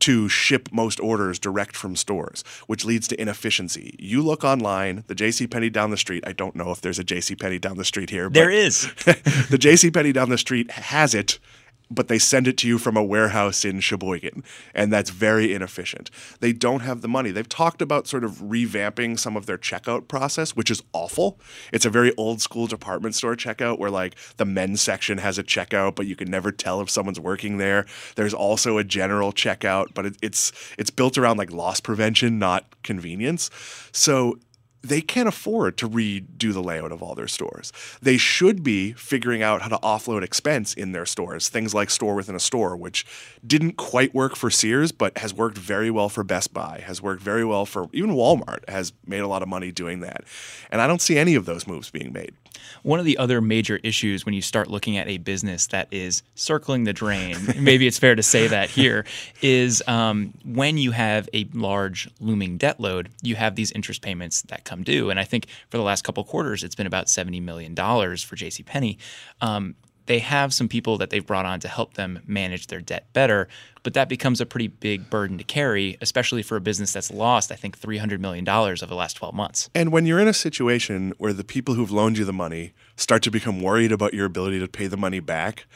to 0.00 0.28
ship 0.28 0.68
most 0.72 0.98
orders 0.98 1.38
direct 1.38 1.76
from 1.76 1.94
stores, 1.94 2.42
which 2.66 2.84
leads 2.84 3.06
to 3.08 3.20
inefficiency. 3.20 3.94
You 3.98 4.22
look 4.22 4.44
online, 4.44 5.04
the 5.06 5.14
JCPenney 5.14 5.70
down 5.72 5.90
the 5.90 5.96
street, 5.96 6.24
I 6.26 6.32
don't 6.32 6.56
know 6.56 6.70
if 6.70 6.80
there's 6.80 6.98
a 6.98 7.04
JCPenney 7.04 7.60
down 7.60 7.76
the 7.76 7.84
street 7.84 8.10
here. 8.10 8.28
There 8.30 8.50
is. 8.50 8.82
the 9.04 9.58
JCPenney 9.60 10.14
down 10.14 10.30
the 10.30 10.38
street 10.38 10.70
has 10.70 11.14
it 11.14 11.38
but 11.90 12.08
they 12.08 12.18
send 12.18 12.46
it 12.46 12.56
to 12.58 12.68
you 12.68 12.78
from 12.78 12.96
a 12.96 13.02
warehouse 13.02 13.64
in 13.64 13.80
Sheboygan, 13.80 14.44
and 14.74 14.92
that's 14.92 15.10
very 15.10 15.52
inefficient. 15.52 16.10
They 16.40 16.52
don't 16.52 16.80
have 16.80 17.00
the 17.00 17.08
money. 17.08 17.30
They've 17.30 17.48
talked 17.48 17.82
about 17.82 18.06
sort 18.06 18.24
of 18.24 18.36
revamping 18.36 19.18
some 19.18 19.36
of 19.36 19.46
their 19.46 19.58
checkout 19.58 20.08
process, 20.08 20.54
which 20.54 20.70
is 20.70 20.82
awful. 20.92 21.38
It's 21.72 21.84
a 21.84 21.90
very 21.90 22.14
old 22.16 22.40
school 22.40 22.66
department 22.66 23.14
store 23.14 23.34
checkout 23.34 23.78
where 23.78 23.90
like 23.90 24.16
the 24.36 24.44
men's 24.44 24.80
section 24.80 25.18
has 25.18 25.38
a 25.38 25.42
checkout, 25.42 25.96
but 25.96 26.06
you 26.06 26.16
can 26.16 26.30
never 26.30 26.52
tell 26.52 26.80
if 26.80 26.90
someone's 26.90 27.20
working 27.20 27.58
there. 27.58 27.86
There's 28.14 28.34
also 28.34 28.78
a 28.78 28.84
general 28.84 29.32
checkout, 29.32 29.94
but 29.94 30.06
it, 30.06 30.16
it's 30.22 30.52
it's 30.78 30.90
built 30.90 31.18
around 31.18 31.38
like 31.38 31.52
loss 31.52 31.80
prevention, 31.80 32.38
not 32.38 32.82
convenience. 32.82 33.50
So 33.92 34.38
they 34.82 35.00
can't 35.00 35.28
afford 35.28 35.76
to 35.78 35.88
redo 35.88 36.52
the 36.52 36.62
layout 36.62 36.92
of 36.92 37.02
all 37.02 37.14
their 37.14 37.28
stores. 37.28 37.72
They 38.00 38.16
should 38.16 38.62
be 38.62 38.92
figuring 38.92 39.42
out 39.42 39.62
how 39.62 39.68
to 39.68 39.78
offload 39.78 40.22
expense 40.22 40.74
in 40.74 40.92
their 40.92 41.06
stores, 41.06 41.48
things 41.48 41.74
like 41.74 41.90
store 41.90 42.14
within 42.14 42.34
a 42.34 42.40
store, 42.40 42.76
which 42.76 43.06
didn't 43.46 43.72
quite 43.72 44.14
work 44.14 44.36
for 44.36 44.50
Sears, 44.50 44.92
but 44.92 45.16
has 45.18 45.34
worked 45.34 45.58
very 45.58 45.90
well 45.90 46.08
for 46.08 46.24
Best 46.24 46.54
Buy, 46.54 46.82
has 46.86 47.02
worked 47.02 47.22
very 47.22 47.44
well 47.44 47.66
for 47.66 47.88
even 47.92 48.10
Walmart, 48.10 48.68
has 48.68 48.92
made 49.06 49.20
a 49.20 49.28
lot 49.28 49.42
of 49.42 49.48
money 49.48 49.70
doing 49.70 50.00
that. 50.00 50.24
And 50.70 50.80
I 50.80 50.86
don't 50.86 51.02
see 51.02 51.18
any 51.18 51.34
of 51.34 51.44
those 51.44 51.66
moves 51.66 51.90
being 51.90 52.12
made. 52.12 52.34
One 52.82 52.98
of 52.98 53.04
the 53.04 53.18
other 53.18 53.40
major 53.40 53.78
issues 53.82 54.24
when 54.24 54.34
you 54.34 54.42
start 54.42 54.68
looking 54.68 54.96
at 54.96 55.08
a 55.08 55.18
business 55.18 55.66
that 55.68 55.88
is 55.90 56.22
circling 56.34 56.84
the 56.84 56.92
drain, 56.92 57.36
maybe 57.58 57.86
it's 57.86 57.98
fair 57.98 58.14
to 58.14 58.22
say 58.22 58.46
that 58.48 58.70
here, 58.70 59.04
is 59.42 59.82
um, 59.86 60.34
when 60.44 60.78
you 60.78 60.92
have 60.92 61.28
a 61.34 61.48
large 61.52 62.08
looming 62.20 62.56
debt 62.56 62.80
load, 62.80 63.10
you 63.22 63.36
have 63.36 63.54
these 63.56 63.72
interest 63.72 64.02
payments 64.02 64.42
that 64.42 64.64
come 64.64 64.82
due. 64.82 65.10
And 65.10 65.20
I 65.20 65.24
think 65.24 65.46
for 65.68 65.76
the 65.76 65.82
last 65.82 66.02
couple 66.02 66.22
quarters, 66.24 66.64
it's 66.64 66.74
been 66.74 66.86
about 66.86 67.06
$70 67.06 67.42
million 67.42 67.74
for 67.74 68.36
JCPenney. 68.36 68.96
Um, 69.40 69.74
they 70.10 70.18
have 70.18 70.52
some 70.52 70.68
people 70.68 70.98
that 70.98 71.10
they've 71.10 71.24
brought 71.24 71.46
on 71.46 71.60
to 71.60 71.68
help 71.68 71.94
them 71.94 72.18
manage 72.26 72.66
their 72.66 72.80
debt 72.80 73.06
better, 73.12 73.46
but 73.84 73.94
that 73.94 74.08
becomes 74.08 74.40
a 74.40 74.44
pretty 74.44 74.66
big 74.66 75.08
burden 75.08 75.38
to 75.38 75.44
carry, 75.44 75.96
especially 76.00 76.42
for 76.42 76.56
a 76.56 76.60
business 76.60 76.92
that's 76.92 77.12
lost, 77.12 77.52
I 77.52 77.54
think, 77.54 77.78
$300 77.78 78.18
million 78.18 78.48
over 78.48 78.74
the 78.74 78.96
last 78.96 79.14
12 79.14 79.32
months. 79.32 79.70
And 79.72 79.92
when 79.92 80.06
you're 80.06 80.18
in 80.18 80.26
a 80.26 80.32
situation 80.32 81.12
where 81.18 81.32
the 81.32 81.44
people 81.44 81.74
who've 81.74 81.92
loaned 81.92 82.18
you 82.18 82.24
the 82.24 82.32
money 82.32 82.72
start 82.96 83.22
to 83.22 83.30
become 83.30 83.62
worried 83.62 83.92
about 83.92 84.12
your 84.12 84.26
ability 84.26 84.58
to 84.58 84.66
pay 84.66 84.88
the 84.88 84.96
money 84.96 85.20
back, 85.20 85.66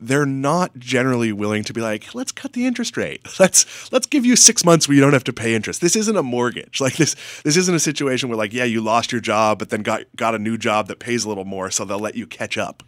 they're 0.00 0.24
not 0.24 0.74
generally 0.78 1.30
willing 1.30 1.62
to 1.64 1.74
be 1.74 1.82
like, 1.82 2.14
let's 2.14 2.32
cut 2.32 2.54
the 2.54 2.64
interest 2.66 2.96
rate. 2.96 3.20
Let's 3.38 3.92
let's 3.92 4.06
give 4.06 4.24
you 4.24 4.36
six 4.36 4.64
months 4.64 4.88
where 4.88 4.94
you 4.94 5.00
don't 5.00 5.12
have 5.12 5.24
to 5.24 5.32
pay 5.32 5.54
interest. 5.54 5.80
This 5.80 5.96
isn't 5.96 6.16
a 6.16 6.22
mortgage. 6.22 6.80
Like 6.80 6.96
this 6.96 7.14
this 7.44 7.56
isn't 7.56 7.74
a 7.74 7.78
situation 7.78 8.28
where 8.28 8.38
like, 8.38 8.52
yeah, 8.52 8.64
you 8.64 8.80
lost 8.80 9.12
your 9.12 9.20
job, 9.20 9.60
but 9.60 9.68
then 9.68 9.82
got 9.82 10.02
got 10.16 10.34
a 10.34 10.38
new 10.38 10.58
job 10.58 10.88
that 10.88 10.98
pays 10.98 11.24
a 11.24 11.28
little 11.28 11.44
more, 11.44 11.70
so 11.70 11.84
they'll 11.84 12.00
let 12.00 12.16
you 12.16 12.26
catch 12.26 12.58
up. 12.58 12.82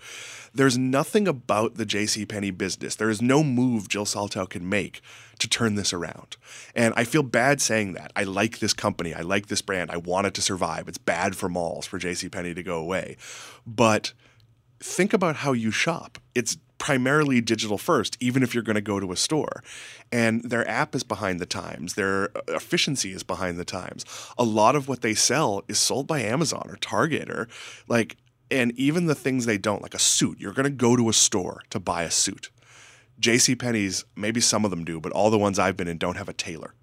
There's 0.54 0.78
nothing 0.78 1.26
about 1.26 1.74
the 1.74 1.84
JCPenney 1.84 2.56
business. 2.56 2.94
There 2.94 3.10
is 3.10 3.20
no 3.20 3.42
move 3.42 3.88
Jill 3.88 4.04
Soltau 4.04 4.48
can 4.48 4.68
make 4.68 5.00
to 5.40 5.48
turn 5.48 5.74
this 5.74 5.92
around. 5.92 6.36
And 6.74 6.94
I 6.96 7.04
feel 7.04 7.24
bad 7.24 7.60
saying 7.60 7.94
that. 7.94 8.12
I 8.14 8.22
like 8.22 8.60
this 8.60 8.72
company. 8.72 9.12
I 9.14 9.22
like 9.22 9.46
this 9.46 9.62
brand. 9.62 9.90
I 9.90 9.96
want 9.96 10.28
it 10.28 10.34
to 10.34 10.42
survive. 10.42 10.86
It's 10.86 10.98
bad 10.98 11.36
for 11.36 11.48
malls 11.48 11.86
for 11.86 11.98
JCPenney 11.98 12.54
to 12.54 12.62
go 12.62 12.78
away. 12.78 13.16
But 13.66 14.12
think 14.78 15.12
about 15.12 15.36
how 15.36 15.52
you 15.52 15.72
shop. 15.72 16.18
It's 16.34 16.56
primarily 16.78 17.40
digital 17.40 17.78
first, 17.78 18.16
even 18.20 18.42
if 18.42 18.52
you're 18.52 18.62
going 18.62 18.74
to 18.74 18.82
go 18.82 19.00
to 19.00 19.10
a 19.10 19.16
store. 19.16 19.62
And 20.12 20.42
their 20.50 20.68
app 20.68 20.94
is 20.94 21.02
behind 21.02 21.40
the 21.40 21.46
times, 21.46 21.94
their 21.94 22.24
uh, 22.36 22.42
efficiency 22.48 23.12
is 23.12 23.22
behind 23.22 23.58
the 23.58 23.64
times. 23.64 24.04
A 24.36 24.44
lot 24.44 24.76
of 24.76 24.86
what 24.86 25.00
they 25.00 25.14
sell 25.14 25.64
is 25.66 25.78
sold 25.78 26.06
by 26.06 26.20
Amazon 26.20 26.66
or 26.68 26.76
Target 26.76 27.30
or 27.30 27.48
like 27.88 28.18
and 28.54 28.72
even 28.72 29.06
the 29.06 29.14
things 29.14 29.46
they 29.46 29.58
don't, 29.58 29.82
like 29.82 29.94
a 29.94 29.98
suit, 29.98 30.38
you're 30.40 30.52
going 30.52 30.64
to 30.64 30.70
go 30.70 30.96
to 30.96 31.08
a 31.08 31.12
store 31.12 31.62
to 31.70 31.80
buy 31.80 32.04
a 32.04 32.10
suit. 32.10 32.50
J.C. 33.18 33.54
Penney's, 33.54 34.04
maybe 34.16 34.40
some 34.40 34.64
of 34.64 34.70
them 34.70 34.84
do, 34.84 35.00
but 35.00 35.12
all 35.12 35.30
the 35.30 35.38
ones 35.38 35.58
I've 35.58 35.76
been 35.76 35.88
in 35.88 35.98
don't 35.98 36.16
have 36.16 36.28
a 36.28 36.32
tailor. 36.32 36.74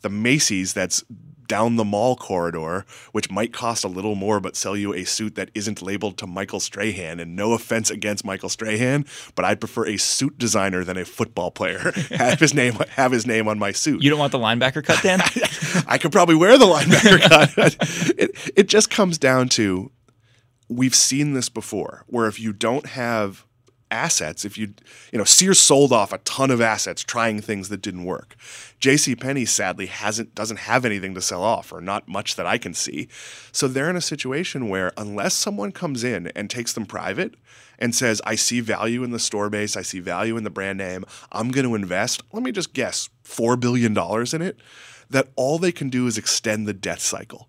The 0.00 0.08
Macy's 0.08 0.72
that's 0.72 1.04
down 1.52 1.76
the 1.76 1.84
mall 1.84 2.16
corridor, 2.16 2.86
which 3.12 3.30
might 3.30 3.52
cost 3.52 3.84
a 3.84 3.88
little 3.88 4.14
more 4.14 4.40
but 4.40 4.56
sell 4.56 4.74
you 4.74 4.94
a 4.94 5.04
suit 5.04 5.34
that 5.34 5.50
isn't 5.54 5.82
labeled 5.82 6.16
to 6.18 6.26
Michael 6.26 6.60
Strahan. 6.60 7.20
And 7.20 7.36
no 7.36 7.52
offense 7.52 7.90
against 7.90 8.24
Michael 8.24 8.48
Strahan, 8.48 9.04
but 9.34 9.44
I'd 9.44 9.60
prefer 9.60 9.86
a 9.86 9.98
suit 9.98 10.38
designer 10.38 10.82
than 10.82 10.96
a 10.96 11.04
football 11.04 11.50
player 11.50 11.92
have 12.10 12.40
his 12.40 12.54
name 12.54 12.78
have 12.90 13.12
his 13.12 13.26
name 13.26 13.48
on 13.48 13.58
my 13.58 13.70
suit. 13.72 14.02
You 14.02 14.08
don't 14.08 14.18
want 14.18 14.32
the 14.32 14.38
linebacker 14.38 14.82
cut, 14.82 15.02
Dan? 15.02 15.20
I 15.86 15.98
could 15.98 16.10
probably 16.10 16.36
wear 16.36 16.56
the 16.56 16.64
linebacker 16.64 17.20
cut. 17.20 17.76
it, 18.18 18.52
it 18.56 18.68
just 18.68 18.90
comes 18.90 19.18
down 19.18 19.50
to 19.50 19.90
we've 20.72 20.94
seen 20.94 21.34
this 21.34 21.48
before 21.48 22.04
where 22.06 22.26
if 22.26 22.40
you 22.40 22.52
don't 22.52 22.86
have 22.86 23.46
assets 23.92 24.44
if 24.46 24.56
you 24.56 24.72
you 25.12 25.18
know 25.18 25.24
Sears 25.24 25.60
sold 25.60 25.92
off 25.92 26.12
a 26.12 26.18
ton 26.18 26.50
of 26.50 26.60
assets 26.60 27.02
trying 27.02 27.40
things 27.40 27.68
that 27.68 27.82
didn't 27.82 28.04
work. 28.04 28.34
J.C. 28.80 29.14
Penney 29.14 29.44
sadly 29.44 29.86
hasn't 29.86 30.34
doesn't 30.34 30.60
have 30.60 30.84
anything 30.84 31.14
to 31.14 31.20
sell 31.20 31.42
off 31.42 31.72
or 31.72 31.80
not 31.80 32.08
much 32.08 32.34
that 32.36 32.46
I 32.46 32.58
can 32.58 32.72
see. 32.72 33.08
So 33.52 33.68
they're 33.68 33.90
in 33.90 33.96
a 33.96 34.00
situation 34.00 34.68
where 34.68 34.92
unless 34.96 35.34
someone 35.34 35.72
comes 35.72 36.02
in 36.02 36.28
and 36.28 36.48
takes 36.48 36.72
them 36.72 36.86
private 36.86 37.34
and 37.78 37.94
says 37.94 38.22
I 38.24 38.34
see 38.34 38.60
value 38.60 39.04
in 39.04 39.10
the 39.10 39.18
store 39.18 39.50
base, 39.50 39.76
I 39.76 39.82
see 39.82 40.00
value 40.00 40.36
in 40.36 40.44
the 40.44 40.50
brand 40.50 40.78
name, 40.78 41.04
I'm 41.30 41.50
going 41.50 41.66
to 41.66 41.74
invest, 41.74 42.22
let 42.32 42.42
me 42.42 42.50
just 42.50 42.72
guess 42.72 43.10
4 43.24 43.56
billion 43.56 43.92
dollars 43.92 44.32
in 44.32 44.40
it, 44.40 44.58
that 45.10 45.28
all 45.36 45.58
they 45.58 45.72
can 45.72 45.90
do 45.90 46.06
is 46.06 46.16
extend 46.16 46.66
the 46.66 46.72
debt 46.72 47.00
cycle. 47.00 47.48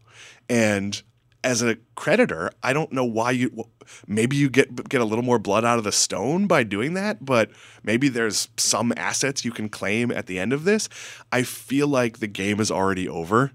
And 0.49 1.01
as 1.43 1.61
a 1.61 1.77
creditor, 1.95 2.51
I 2.61 2.73
don't 2.73 2.91
know 2.91 3.05
why 3.05 3.31
you. 3.31 3.65
Maybe 4.07 4.35
you 4.35 4.49
get 4.49 4.89
get 4.89 5.01
a 5.01 5.05
little 5.05 5.23
more 5.23 5.39
blood 5.39 5.65
out 5.65 5.77
of 5.77 5.83
the 5.83 5.91
stone 5.91 6.47
by 6.47 6.63
doing 6.63 6.93
that, 6.93 7.25
but 7.25 7.51
maybe 7.83 8.09
there's 8.09 8.49
some 8.57 8.93
assets 8.95 9.43
you 9.43 9.51
can 9.51 9.69
claim 9.69 10.11
at 10.11 10.27
the 10.27 10.39
end 10.39 10.53
of 10.53 10.63
this. 10.63 10.87
I 11.31 11.43
feel 11.43 11.87
like 11.87 12.19
the 12.19 12.27
game 12.27 12.59
is 12.59 12.71
already 12.71 13.07
over 13.07 13.51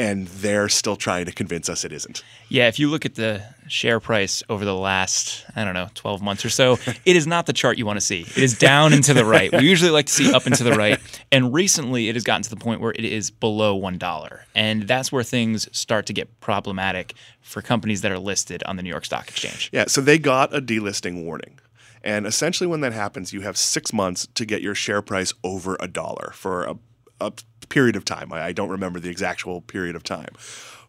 and 0.00 0.28
they're 0.28 0.70
still 0.70 0.96
trying 0.96 1.26
to 1.26 1.32
convince 1.32 1.68
us 1.68 1.84
it 1.84 1.92
isn't. 1.92 2.24
Yeah, 2.48 2.68
if 2.68 2.78
you 2.78 2.88
look 2.88 3.04
at 3.04 3.16
the 3.16 3.42
share 3.68 4.00
price 4.00 4.42
over 4.48 4.64
the 4.64 4.74
last, 4.74 5.44
I 5.54 5.62
don't 5.62 5.74
know, 5.74 5.88
12 5.94 6.22
months 6.22 6.42
or 6.42 6.48
so, 6.48 6.78
it 7.04 7.16
is 7.16 7.26
not 7.26 7.44
the 7.44 7.52
chart 7.52 7.76
you 7.76 7.84
want 7.84 7.98
to 7.98 8.04
see. 8.04 8.22
It 8.22 8.38
is 8.38 8.58
down 8.58 8.94
and 8.94 9.04
to 9.04 9.12
the 9.12 9.26
right. 9.26 9.52
We 9.52 9.68
usually 9.68 9.90
like 9.90 10.06
to 10.06 10.12
see 10.12 10.32
up 10.32 10.46
and 10.46 10.54
to 10.54 10.64
the 10.64 10.72
right. 10.72 10.98
And 11.30 11.52
recently 11.52 12.08
it 12.08 12.16
has 12.16 12.24
gotten 12.24 12.42
to 12.44 12.50
the 12.50 12.56
point 12.56 12.80
where 12.80 12.92
it 12.92 13.04
is 13.04 13.30
below 13.30 13.78
$1. 13.78 14.40
And 14.54 14.84
that's 14.84 15.12
where 15.12 15.22
things 15.22 15.68
start 15.76 16.06
to 16.06 16.14
get 16.14 16.40
problematic 16.40 17.12
for 17.42 17.60
companies 17.60 18.00
that 18.00 18.10
are 18.10 18.18
listed 18.18 18.62
on 18.64 18.76
the 18.76 18.82
New 18.82 18.90
York 18.90 19.04
Stock 19.04 19.28
Exchange. 19.28 19.68
Yeah, 19.70 19.84
so 19.86 20.00
they 20.00 20.18
got 20.18 20.54
a 20.54 20.62
delisting 20.62 21.24
warning. 21.24 21.60
And 22.02 22.26
essentially, 22.26 22.66
when 22.66 22.80
that 22.80 22.94
happens, 22.94 23.34
you 23.34 23.42
have 23.42 23.58
six 23.58 23.92
months 23.92 24.26
to 24.34 24.46
get 24.46 24.62
your 24.62 24.74
share 24.74 25.02
price 25.02 25.34
over 25.44 25.76
a 25.78 25.86
dollar 25.86 26.32
for 26.34 26.64
a, 26.64 26.76
a 27.20 27.32
period 27.70 27.96
of 27.96 28.04
time. 28.04 28.32
I, 28.32 28.42
I 28.42 28.52
don't 28.52 28.68
remember 28.68 29.00
the 29.00 29.08
exact 29.08 29.44
period 29.66 29.96
of 29.96 30.02
time. 30.02 30.34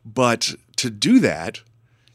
But 0.03 0.55
to 0.77 0.89
do 0.89 1.19
that, 1.19 1.61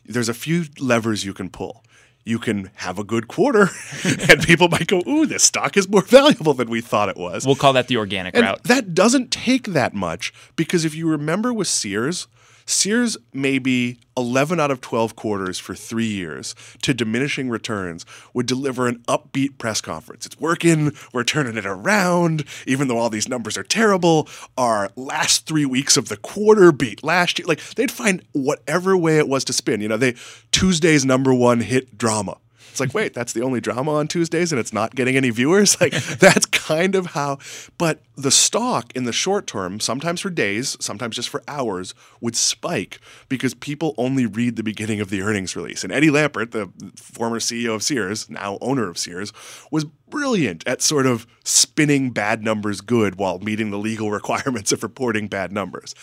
there's 0.05 0.29
a 0.29 0.35
few 0.35 0.65
levers 0.79 1.25
you 1.25 1.33
can 1.33 1.49
pull. 1.49 1.83
You 2.25 2.41
can 2.41 2.71
have 2.75 2.99
a 2.99 3.05
good 3.05 3.29
quarter, 3.29 3.69
and 4.05 4.43
people 4.43 4.69
might 4.69 4.89
go, 4.89 5.01
"Ooh, 5.07 5.27
this 5.27 5.45
stock 5.45 5.77
is 5.77 5.89
more 5.89 6.03
valuable 6.07 6.55
than 6.55 6.69
we 6.69 6.81
thought 6.81 7.09
it 7.09 7.17
was." 7.17 7.47
We'll 7.47 7.55
call 7.55 7.73
that 7.75 7.87
the 7.87 7.97
organic 7.97 8.35
and 8.35 8.45
route. 8.45 8.65
That 8.65 8.95
doesn't 8.95 9.31
take 9.31 9.69
that 9.69 9.95
much 9.95 10.35
because 10.57 10.85
if 10.85 10.93
you 10.93 11.09
remember 11.09 11.53
with 11.53 11.69
Sears, 11.69 12.27
Sears 12.67 13.17
maybe 13.33 13.99
11 14.17 14.59
out 14.59 14.71
of 14.71 14.81
12 14.81 15.15
quarters 15.15 15.59
for 15.59 15.75
three 15.75 16.07
years 16.07 16.55
to 16.83 16.93
diminishing 16.93 17.49
returns 17.49 18.05
would 18.35 18.47
deliver 18.47 18.89
an 18.89 19.03
upbeat 19.09 19.57
press 19.59 19.81
conference. 19.81 20.27
It's 20.27 20.41
working. 20.41 20.93
We're 21.13 21.25
turning 21.25 21.57
it 21.57 21.67
around. 21.67 22.45
Even 22.67 22.89
though 22.89 22.99
all 22.99 23.11
these 23.11 23.29
numbers 23.29 23.57
are 23.57 23.63
terrible, 23.63 24.29
our 24.59 24.91
last 24.97 25.47
three 25.47 25.67
weeks 25.67 25.97
of 25.97 26.09
the 26.09 26.17
quarter 26.17 26.73
beat 26.73 27.05
last 27.05 27.39
year. 27.39 27.47
Like 27.47 27.63
they'd 27.75 27.91
find 27.91 28.23
whatever 28.33 28.97
way 28.97 29.19
it 29.19 29.29
was 29.29 29.45
to 29.45 29.53
spin. 29.53 29.81
You 29.81 29.89
know, 29.89 29.97
they 29.97 30.17
Tuesday's 30.51 31.05
number 31.05 31.33
one 31.33 31.61
hit 31.61 31.97
drama 31.97 32.39
It's 32.77 32.81
like, 32.83 32.93
wait, 32.93 33.15
that's 33.15 33.33
the 33.33 33.41
only 33.41 33.63
drama 33.63 33.95
on 33.95 34.07
Tuesdays 34.07 34.53
and 34.53 34.61
it's 34.61 34.71
not 34.71 34.95
getting 34.95 35.17
any 35.17 35.31
viewers? 35.31 35.79
Like, 35.87 35.93
that's 36.19 36.47
kind 36.47 36.95
of 36.95 37.07
how. 37.07 37.39
But 37.79 38.01
the 38.17 38.31
stock 38.31 38.95
in 38.95 39.05
the 39.05 39.13
short 39.13 39.47
term, 39.47 39.79
sometimes 39.79 40.21
for 40.21 40.31
days, 40.31 40.77
sometimes 40.81 41.17
just 41.17 41.29
for 41.29 41.43
hours, 41.47 41.95
would 42.21 42.35
spike 42.35 42.99
because 43.29 43.55
people 43.55 43.95
only 43.97 44.27
read 44.27 44.57
the 44.57 44.63
beginning 44.63 45.01
of 45.01 45.11
the 45.11 45.23
earnings 45.23 45.55
release. 45.55 45.85
And 45.85 45.93
Eddie 45.93 46.09
Lampert, 46.09 46.51
the 46.51 46.71
former 46.97 47.39
CEO 47.39 47.75
of 47.75 47.83
Sears, 47.83 48.29
now 48.29 48.59
owner 48.61 48.89
of 48.89 48.99
Sears, 48.99 49.33
was 49.71 49.85
brilliant 49.85 50.67
at 50.67 50.83
sort 50.83 51.07
of 51.07 51.27
spinning 51.45 52.11
bad 52.11 52.43
numbers 52.43 52.81
good 52.81 53.17
while 53.17 53.39
meeting 53.39 53.71
the 53.71 53.79
legal 53.79 54.11
requirements 54.21 54.73
of 54.73 54.83
reporting 54.83 55.29
bad 55.29 55.53
numbers. 55.53 55.95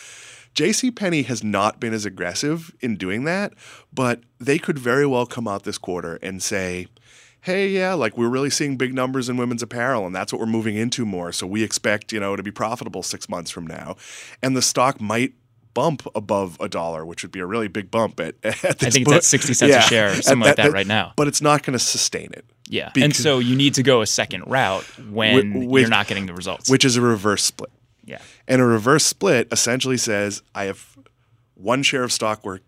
JCPenney 0.56 1.26
has 1.26 1.44
not 1.44 1.80
been 1.80 1.94
as 1.94 2.06
aggressive 2.06 2.74
in 2.80 2.96
doing 2.96 3.24
that, 3.24 3.54
but 3.94 4.22
they 4.40 4.60
could 4.60 4.78
very 4.78 5.06
well 5.06 5.26
come 5.26 5.48
out 5.48 5.64
this 5.64 5.78
quarter 5.78 6.18
and 6.22 6.44
say, 6.44 6.88
hey, 7.42 7.68
yeah, 7.68 7.94
like 7.94 8.18
we're 8.18 8.30
really 8.30 8.50
seeing 8.50 8.78
big 8.78 8.94
numbers 8.94 9.30
in 9.30 9.38
women's 9.38 9.64
apparel, 9.64 10.06
and 10.06 10.16
that's 10.16 10.32
what 10.32 10.40
we're 10.40 10.46
moving 10.46 10.76
into 10.78 11.06
more. 11.06 11.32
So 11.32 11.46
we 11.48 11.64
expect, 11.64 12.14
you 12.14 12.20
know, 12.20 12.36
to 12.36 12.44
be 12.44 12.52
profitable 12.52 13.04
six 13.04 13.28
months 13.28 13.52
from 13.52 13.66
now. 13.68 13.96
And 14.42 14.56
the 14.56 14.62
stock 14.62 15.02
might 15.02 15.34
bump 15.74 16.06
above 16.14 16.56
a 16.62 16.70
dollar, 16.70 17.04
which 17.04 17.24
would 17.24 17.32
be 17.32 17.40
a 17.40 17.46
really 17.48 17.68
big 17.68 17.90
bump 17.90 18.20
at, 18.20 18.36
at 18.44 18.64
I 18.84 18.90
think 18.92 19.08
that's 19.08 19.28
60 19.28 19.56
cents 19.56 19.72
Yeah, 19.72 19.80
a 19.80 19.82
share, 19.88 20.12
or 20.12 20.22
something 20.22 20.42
like 20.48 20.58
that 20.58 20.72
right 20.72 20.86
now. 20.86 21.14
But 21.16 21.28
it's 21.28 21.42
not 21.42 21.64
going 21.64 21.74
to 21.74 21.84
sustain 21.84 22.30
it, 22.32 22.46
Yeah. 22.70 22.92
and 22.96 23.16
so 23.16 23.40
you 23.40 23.56
need 23.56 23.74
to 23.74 23.84
go 23.84 24.02
a 24.02 24.06
second 24.08 24.44
route 24.46 24.84
when 25.10 25.70
you're 25.72 25.90
not 25.90 26.06
getting 26.08 26.28
the 26.28 26.34
results. 26.36 26.70
which 26.70 26.86
is 26.86 26.96
a 26.96 27.02
reverse 27.02 27.44
split. 27.44 27.72
Yeah. 28.04 28.20
And 28.48 28.62
a 28.62 28.66
reverse 28.66 29.06
split 29.06 29.48
essentially 29.52 29.98
says 29.98 30.42
I 30.54 30.66
have 30.66 30.98
one 31.56 31.84
share 31.84 32.04
of 32.04 32.12
stock 32.12 32.44
worth, 32.44 32.62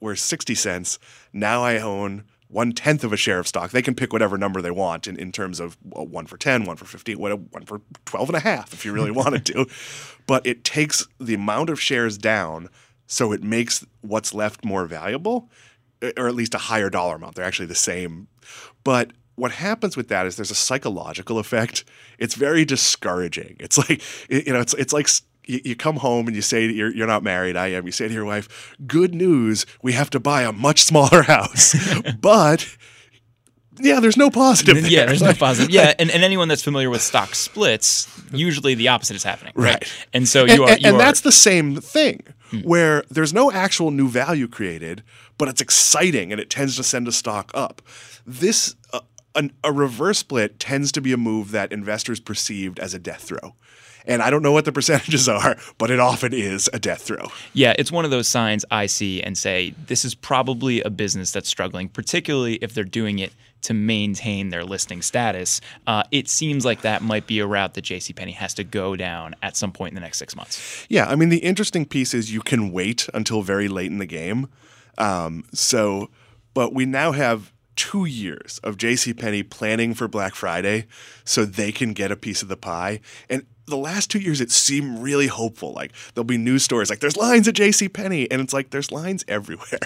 worth 0.00 0.18
60 0.18 0.54
cents. 0.54 0.98
Now 1.32 1.62
I 1.62 1.78
own 1.78 2.24
one 2.48 2.72
tenth 2.72 3.04
of 3.04 3.12
a 3.12 3.16
share 3.16 3.38
of 3.38 3.46
stock. 3.46 3.70
They 3.70 3.82
can 3.82 3.94
pick 3.94 4.12
whatever 4.12 4.38
number 4.38 4.62
they 4.62 4.70
want 4.70 5.06
in, 5.06 5.16
in 5.16 5.32
terms 5.32 5.60
of 5.60 5.76
uh, 5.96 6.02
one 6.02 6.26
for 6.26 6.38
10, 6.38 6.64
one 6.64 6.76
for 6.76 6.86
15, 6.86 7.18
one 7.18 7.64
for 7.66 7.82
12 8.06 8.30
and 8.30 8.36
a 8.36 8.40
half 8.40 8.72
if 8.72 8.84
you 8.84 8.92
really 8.92 9.10
wanted 9.22 9.44
to. 9.46 9.66
But 10.26 10.46
it 10.46 10.64
takes 10.64 11.06
the 11.20 11.34
amount 11.34 11.68
of 11.70 11.80
shares 11.80 12.16
down 12.16 12.68
so 13.06 13.32
it 13.32 13.42
makes 13.42 13.84
what's 14.00 14.32
left 14.34 14.64
more 14.64 14.86
valuable 14.86 15.50
uh, 16.02 16.12
or 16.16 16.28
at 16.28 16.34
least 16.34 16.54
a 16.54 16.58
higher 16.58 16.90
dollar 16.90 17.16
amount. 17.16 17.34
They're 17.34 17.44
actually 17.44 17.66
the 17.66 17.74
same. 17.74 18.28
But 18.84 19.12
what 19.38 19.52
happens 19.52 19.96
with 19.96 20.08
that 20.08 20.26
is 20.26 20.36
there's 20.36 20.50
a 20.50 20.54
psychological 20.54 21.38
effect. 21.38 21.84
It's 22.18 22.34
very 22.34 22.64
discouraging. 22.64 23.56
It's 23.60 23.78
like 23.78 24.02
you 24.28 24.52
know, 24.52 24.60
it's 24.60 24.74
it's 24.74 24.92
like 24.92 25.08
you, 25.44 25.74
come 25.76 25.96
home 25.96 26.26
and 26.26 26.36
you 26.36 26.42
say 26.42 26.66
to 26.66 26.72
you're, 26.72 26.94
you're 26.94 27.06
not 27.06 27.22
married. 27.22 27.56
I 27.56 27.68
am. 27.68 27.86
You 27.86 27.92
say 27.92 28.08
to 28.08 28.14
your 28.14 28.24
wife, 28.24 28.76
"Good 28.86 29.14
news, 29.14 29.64
we 29.82 29.92
have 29.92 30.10
to 30.10 30.20
buy 30.20 30.42
a 30.42 30.52
much 30.52 30.82
smaller 30.84 31.22
house." 31.36 31.74
but 32.20 32.76
yeah, 33.80 34.00
there's 34.00 34.16
no 34.16 34.28
positive. 34.30 34.88
yeah, 34.88 35.00
there. 35.00 35.06
there's 35.06 35.22
no 35.22 35.32
positive. 35.32 35.70
Yeah, 35.70 35.94
and, 35.98 36.10
and 36.10 36.24
anyone 36.24 36.48
that's 36.48 36.64
familiar 36.64 36.90
with 36.90 37.00
stock 37.00 37.34
splits, 37.34 38.08
usually 38.32 38.74
the 38.74 38.88
opposite 38.88 39.16
is 39.16 39.22
happening. 39.22 39.52
Right. 39.54 39.74
Right. 39.74 40.06
And 40.12 40.28
so 40.28 40.42
and, 40.42 40.50
you 40.52 40.64
are 40.64 40.70
and- 40.70 40.82
you 40.82 40.88
and 40.88 40.96
are, 40.96 40.98
that's 40.98 41.20
the 41.20 41.32
same 41.32 41.76
thing 41.76 42.22
where 42.64 43.04
there's 43.10 43.34
no 43.34 43.52
actual 43.52 43.90
new 43.90 44.08
value 44.08 44.48
created 44.48 45.02
but 45.36 45.48
it's 45.48 45.60
exciting 45.60 46.32
and 46.32 46.40
it 46.40 46.48
tends 46.48 46.76
to 46.76 46.82
send 46.82 47.06
a 47.06 47.12
stock 47.12 47.50
up 47.52 47.82
this 48.26 48.74
uh, 48.94 49.00
an, 49.34 49.52
a 49.62 49.72
reverse 49.72 50.18
split 50.18 50.58
tends 50.58 50.92
to 50.92 51.00
be 51.00 51.12
a 51.12 51.16
move 51.16 51.50
that 51.50 51.72
investors 51.72 52.20
perceived 52.20 52.78
as 52.78 52.94
a 52.94 52.98
death 52.98 53.22
throw 53.22 53.54
and 54.06 54.22
i 54.22 54.30
don't 54.30 54.42
know 54.42 54.52
what 54.52 54.64
the 54.64 54.72
percentages 54.72 55.28
are 55.28 55.56
but 55.76 55.90
it 55.90 56.00
often 56.00 56.32
is 56.32 56.68
a 56.72 56.78
death 56.78 57.02
throw 57.02 57.26
Yeah, 57.54 57.74
it's 57.78 57.90
one 57.90 58.04
of 58.04 58.10
those 58.10 58.28
signs 58.28 58.64
I 58.70 58.86
see 58.86 59.22
and 59.22 59.36
say 59.36 59.74
this 59.86 60.04
is 60.04 60.14
probably 60.14 60.80
a 60.82 60.90
business 60.90 61.30
that's 61.32 61.48
struggling, 61.48 61.88
particularly 61.88 62.54
if 62.56 62.74
they're 62.74 62.84
doing 62.84 63.18
it 63.18 63.32
to 63.62 63.74
maintain 63.74 64.50
their 64.50 64.64
listing 64.64 65.02
status. 65.02 65.60
Uh, 65.86 66.04
it 66.12 66.28
seems 66.28 66.64
like 66.64 66.82
that 66.82 67.02
might 67.02 67.26
be 67.26 67.40
a 67.40 67.46
route 67.46 67.74
that 67.74 67.84
JCPenney 67.84 68.34
has 68.34 68.54
to 68.54 68.64
go 68.64 68.94
down 68.94 69.34
at 69.42 69.56
some 69.56 69.72
point 69.72 69.90
in 69.90 69.94
the 69.96 70.00
next 70.00 70.18
six 70.18 70.36
months. 70.36 70.86
Yeah, 70.88 71.08
I 71.08 71.16
mean 71.16 71.30
the 71.30 71.38
interesting 71.38 71.84
piece 71.84 72.14
is 72.14 72.32
you 72.32 72.40
can 72.40 72.70
wait 72.70 73.08
until 73.14 73.42
very 73.42 73.68
late 73.68 73.90
in 73.90 73.98
the 73.98 74.06
game. 74.06 74.48
Um, 74.96 75.44
so, 75.52 76.10
but 76.54 76.72
we 76.72 76.86
now 76.86 77.12
have 77.12 77.52
two 77.78 78.04
years 78.04 78.58
of 78.64 78.76
JCPenney 78.76 79.48
planning 79.48 79.94
for 79.94 80.08
Black 80.08 80.34
Friday 80.34 80.86
so 81.24 81.44
they 81.44 81.70
can 81.70 81.92
get 81.92 82.10
a 82.10 82.16
piece 82.16 82.42
of 82.42 82.48
the 82.48 82.56
pie. 82.56 83.00
And 83.30 83.46
the 83.68 83.76
last 83.76 84.10
two 84.10 84.18
years, 84.18 84.40
it 84.40 84.50
seemed 84.50 84.98
really 84.98 85.26
hopeful. 85.26 85.72
Like 85.72 85.92
there'll 86.14 86.24
be 86.24 86.38
news 86.38 86.62
stories 86.62 86.90
like 86.90 87.00
there's 87.00 87.16
lines 87.16 87.48
at 87.48 87.54
J.C. 87.54 87.88
Penney, 87.88 88.30
and 88.30 88.40
it's 88.40 88.52
like 88.52 88.70
there's 88.70 88.90
lines 88.90 89.24
everywhere. 89.28 89.78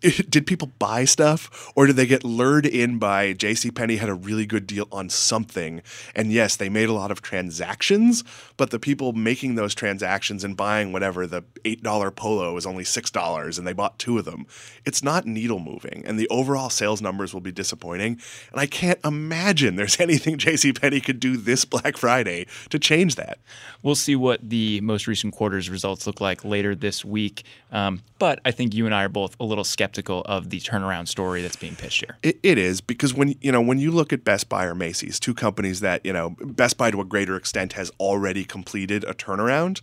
did 0.00 0.46
people 0.46 0.70
buy 0.78 1.04
stuff, 1.04 1.72
or 1.74 1.86
did 1.86 1.96
they 1.96 2.06
get 2.06 2.24
lured 2.24 2.66
in 2.66 2.98
by 2.98 3.32
J.C. 3.32 3.70
Penney 3.70 3.96
had 3.96 4.08
a 4.08 4.14
really 4.14 4.46
good 4.46 4.66
deal 4.66 4.88
on 4.92 5.08
something? 5.08 5.82
And 6.14 6.32
yes, 6.32 6.56
they 6.56 6.68
made 6.68 6.88
a 6.88 6.92
lot 6.92 7.10
of 7.10 7.22
transactions, 7.22 8.24
but 8.56 8.70
the 8.70 8.78
people 8.78 9.12
making 9.12 9.54
those 9.54 9.74
transactions 9.74 10.44
and 10.44 10.56
buying 10.56 10.92
whatever 10.92 11.26
the 11.26 11.44
eight 11.64 11.82
dollar 11.82 12.10
polo 12.10 12.56
is 12.56 12.66
only 12.66 12.84
six 12.84 13.10
dollars, 13.10 13.58
and 13.58 13.66
they 13.66 13.72
bought 13.72 13.98
two 13.98 14.18
of 14.18 14.24
them. 14.24 14.46
It's 14.84 15.02
not 15.02 15.26
needle 15.26 15.58
moving, 15.58 16.02
and 16.06 16.18
the 16.18 16.28
overall 16.28 16.70
sales 16.70 17.00
numbers 17.00 17.32
will 17.32 17.40
be 17.40 17.52
disappointing. 17.52 18.20
And 18.50 18.60
I 18.60 18.66
can't 18.66 19.00
imagine 19.04 19.76
there's 19.76 20.00
anything 20.00 20.38
J.C. 20.38 20.72
Penney 20.72 21.00
could 21.00 21.20
do 21.20 21.36
this 21.36 21.64
Black 21.64 21.96
Friday 21.96 22.46
to 22.70 22.78
change 22.78 23.11
that. 23.16 23.38
We'll 23.82 23.94
see 23.94 24.16
what 24.16 24.40
the 24.48 24.80
most 24.80 25.06
recent 25.06 25.34
quarter's 25.34 25.70
results 25.70 26.06
look 26.06 26.20
like 26.20 26.44
later 26.44 26.74
this 26.74 27.04
week. 27.04 27.44
Um, 27.70 28.02
but 28.18 28.40
I 28.44 28.50
think 28.50 28.74
you 28.74 28.86
and 28.86 28.94
I 28.94 29.04
are 29.04 29.08
both 29.08 29.36
a 29.40 29.44
little 29.44 29.64
skeptical 29.64 30.22
of 30.26 30.50
the 30.50 30.60
turnaround 30.60 31.08
story 31.08 31.42
that's 31.42 31.56
being 31.56 31.76
pitched 31.76 32.00
here. 32.00 32.16
It, 32.22 32.38
it 32.42 32.58
is 32.58 32.80
because 32.80 33.14
when 33.14 33.34
you 33.40 33.52
know 33.52 33.60
when 33.60 33.78
you 33.78 33.90
look 33.90 34.12
at 34.12 34.24
Best 34.24 34.48
Buy 34.48 34.64
or 34.64 34.74
Macy's, 34.74 35.18
two 35.18 35.34
companies 35.34 35.80
that 35.80 36.04
you 36.04 36.12
know 36.12 36.36
Best 36.40 36.76
Buy 36.76 36.90
to 36.90 37.00
a 37.00 37.04
greater 37.04 37.36
extent 37.36 37.74
has 37.74 37.90
already 37.98 38.44
completed 38.44 39.04
a 39.04 39.14
turnaround. 39.14 39.80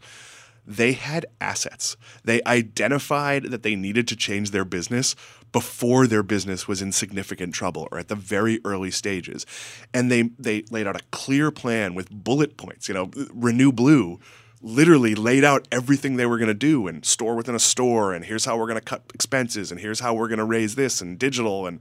They 0.70 0.92
had 0.92 1.26
assets. 1.42 1.98
They 2.24 2.44
identified 2.46 3.46
that 3.46 3.64
they 3.64 3.76
needed 3.76 4.08
to 4.10 4.16
change 4.16 4.52
their 4.52 4.64
business 4.64 5.16
before 5.52 6.06
their 6.06 6.22
business 6.22 6.68
was 6.68 6.80
in 6.80 6.92
significant 6.92 7.56
trouble 7.56 7.88
or 7.92 7.98
at 7.98 8.08
the 8.08 8.16
very 8.16 8.62
early 8.64 8.92
stages. 8.92 9.48
And 9.96 10.12
they 10.12 10.30
they 10.38 10.64
laid 10.70 10.86
out 10.86 10.96
a 10.96 11.04
clear 11.10 11.50
plan 11.50 11.96
with 11.96 12.12
bullet 12.12 12.56
points, 12.56 12.88
you 12.88 12.94
know, 12.94 13.10
Renew 13.34 13.72
Blue 13.72 14.20
literally 14.62 15.16
laid 15.16 15.44
out 15.44 15.68
everything 15.72 16.18
they 16.18 16.26
were 16.26 16.38
going 16.38 16.50
to 16.50 16.54
do 16.54 16.88
and 16.88 17.04
store 17.04 17.34
within 17.34 17.56
a 17.56 17.60
store 17.60 18.14
and 18.14 18.26
here's 18.26 18.46
how 18.46 18.58
we're 18.58 18.68
going 18.68 18.76
to 18.76 18.82
cut 18.82 19.02
expenses 19.14 19.72
and 19.72 19.80
here's 19.80 20.02
how 20.02 20.14
we're 20.14 20.28
going 20.28 20.38
to 20.38 20.46
raise 20.46 20.76
this 20.76 21.00
and 21.00 21.18
digital 21.18 21.66
and 21.66 21.80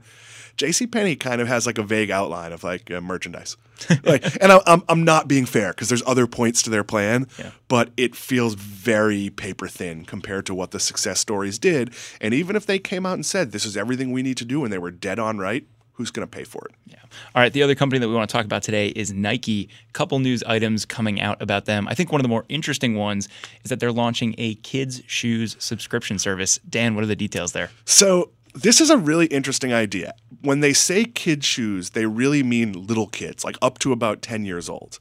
JCPenney 0.59 1.19
kind 1.19 1.39
of 1.41 1.47
has 1.47 1.65
like 1.65 1.77
a 1.77 1.83
vague 1.83 2.11
outline 2.11 2.51
of 2.51 2.63
like 2.63 2.91
uh, 2.91 2.99
merchandise. 3.01 3.55
like, 4.03 4.23
and 4.41 4.51
I, 4.51 4.59
I'm, 4.67 4.83
I'm 4.89 5.03
not 5.03 5.27
being 5.27 5.45
fair 5.45 5.69
because 5.71 5.87
there's 5.89 6.03
other 6.05 6.27
points 6.27 6.61
to 6.63 6.69
their 6.69 6.83
plan, 6.83 7.27
Yeah. 7.39 7.51
but 7.69 7.91
it 7.97 8.15
feels 8.15 8.55
very 8.55 9.29
paper 9.29 9.67
thin 9.67 10.03
compared 10.05 10.45
to 10.47 10.53
what 10.53 10.71
the 10.71 10.79
success 10.79 11.19
stories 11.19 11.57
did. 11.57 11.93
And 12.19 12.33
even 12.33 12.55
if 12.55 12.65
they 12.65 12.77
came 12.77 13.05
out 13.05 13.13
and 13.13 13.25
said, 13.25 13.51
this 13.53 13.65
is 13.65 13.77
everything 13.77 14.11
we 14.11 14.21
need 14.21 14.37
to 14.37 14.45
do 14.45 14.63
and 14.63 14.71
they 14.73 14.77
were 14.77 14.91
dead 14.91 15.17
on 15.17 15.37
right, 15.37 15.65
who's 15.93 16.11
going 16.11 16.25
to 16.27 16.31
pay 16.31 16.43
for 16.45 16.65
it? 16.65 16.75
Yeah. 16.85 16.95
All 17.35 17.41
right. 17.41 17.51
The 17.51 17.61
other 17.63 17.75
company 17.75 17.99
that 17.99 18.07
we 18.07 18.13
want 18.15 18.29
to 18.29 18.33
talk 18.33 18.45
about 18.45 18.63
today 18.63 18.87
is 18.89 19.11
Nike. 19.11 19.69
Couple 19.93 20.19
news 20.19 20.43
items 20.43 20.85
coming 20.85 21.19
out 21.19 21.41
about 21.41 21.65
them. 21.65 21.87
I 21.87 21.93
think 21.93 22.11
one 22.11 22.19
of 22.21 22.23
the 22.23 22.29
more 22.29 22.45
interesting 22.49 22.95
ones 22.95 23.27
is 23.63 23.69
that 23.69 23.79
they're 23.81 23.91
launching 23.91 24.33
a 24.37 24.55
kids' 24.55 25.01
shoes 25.07 25.55
subscription 25.59 26.19
service. 26.19 26.57
Dan, 26.69 26.95
what 26.95 27.03
are 27.03 27.07
the 27.07 27.15
details 27.17 27.51
there? 27.53 27.71
So 27.85 28.29
this 28.53 28.81
is 28.81 28.89
a 28.89 28.97
really 28.97 29.27
interesting 29.27 29.73
idea. 29.73 30.13
When 30.41 30.59
they 30.59 30.73
say 30.73 31.05
kid 31.05 31.43
shoes, 31.43 31.91
they 31.91 32.05
really 32.05 32.43
mean 32.43 32.73
little 32.73 33.07
kids, 33.07 33.43
like 33.43 33.57
up 33.61 33.79
to 33.79 33.91
about 33.91 34.21
10 34.21 34.45
years 34.45 34.69
old. 34.69 34.99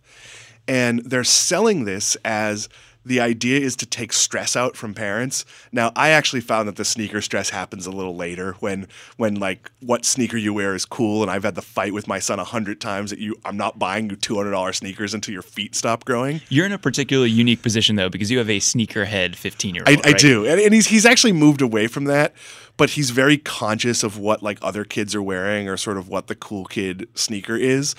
And 0.66 1.00
they're 1.04 1.24
selling 1.24 1.84
this 1.84 2.16
as 2.24 2.68
the 3.08 3.20
idea 3.20 3.58
is 3.58 3.74
to 3.76 3.86
take 3.86 4.12
stress 4.12 4.54
out 4.54 4.76
from 4.76 4.92
parents. 4.92 5.44
Now, 5.72 5.92
I 5.96 6.10
actually 6.10 6.42
found 6.42 6.68
that 6.68 6.76
the 6.76 6.84
sneaker 6.84 7.20
stress 7.22 7.50
happens 7.50 7.86
a 7.86 7.90
little 7.90 8.14
later 8.14 8.52
when 8.60 8.86
when 9.16 9.34
like 9.36 9.70
what 9.80 10.04
sneaker 10.04 10.36
you 10.36 10.52
wear 10.52 10.74
is 10.74 10.84
cool 10.84 11.22
and 11.22 11.30
I've 11.30 11.42
had 11.42 11.54
the 11.54 11.62
fight 11.62 11.94
with 11.94 12.06
my 12.06 12.18
son 12.18 12.38
a 12.38 12.44
hundred 12.44 12.80
times 12.80 13.10
that 13.10 13.18
you 13.18 13.34
I'm 13.44 13.56
not 13.56 13.78
buying 13.78 14.10
you 14.10 14.16
two 14.16 14.36
hundred 14.36 14.50
dollar 14.50 14.72
sneakers 14.74 15.14
until 15.14 15.32
your 15.32 15.42
feet 15.42 15.74
stop 15.74 16.04
growing. 16.04 16.42
You're 16.50 16.66
in 16.66 16.72
a 16.72 16.78
particularly 16.78 17.30
unique 17.30 17.62
position 17.62 17.96
though 17.96 18.10
because 18.10 18.30
you 18.30 18.38
have 18.38 18.50
a 18.50 18.60
sneakerhead 18.60 19.34
15 19.34 19.74
year 19.74 19.84
I, 19.86 19.96
old. 19.96 20.06
I 20.06 20.12
do, 20.12 20.46
and, 20.46 20.60
and 20.60 20.74
he's 20.74 20.86
he's 20.86 21.06
actually 21.06 21.32
moved 21.32 21.62
away 21.62 21.86
from 21.86 22.04
that, 22.04 22.34
but 22.76 22.90
he's 22.90 23.10
very 23.10 23.38
conscious 23.38 24.02
of 24.02 24.18
what 24.18 24.42
like 24.42 24.58
other 24.60 24.84
kids 24.84 25.14
are 25.14 25.22
wearing 25.22 25.68
or 25.68 25.78
sort 25.78 25.96
of 25.96 26.08
what 26.08 26.26
the 26.26 26.34
cool 26.34 26.66
kid 26.66 27.08
sneaker 27.14 27.56
is. 27.56 27.94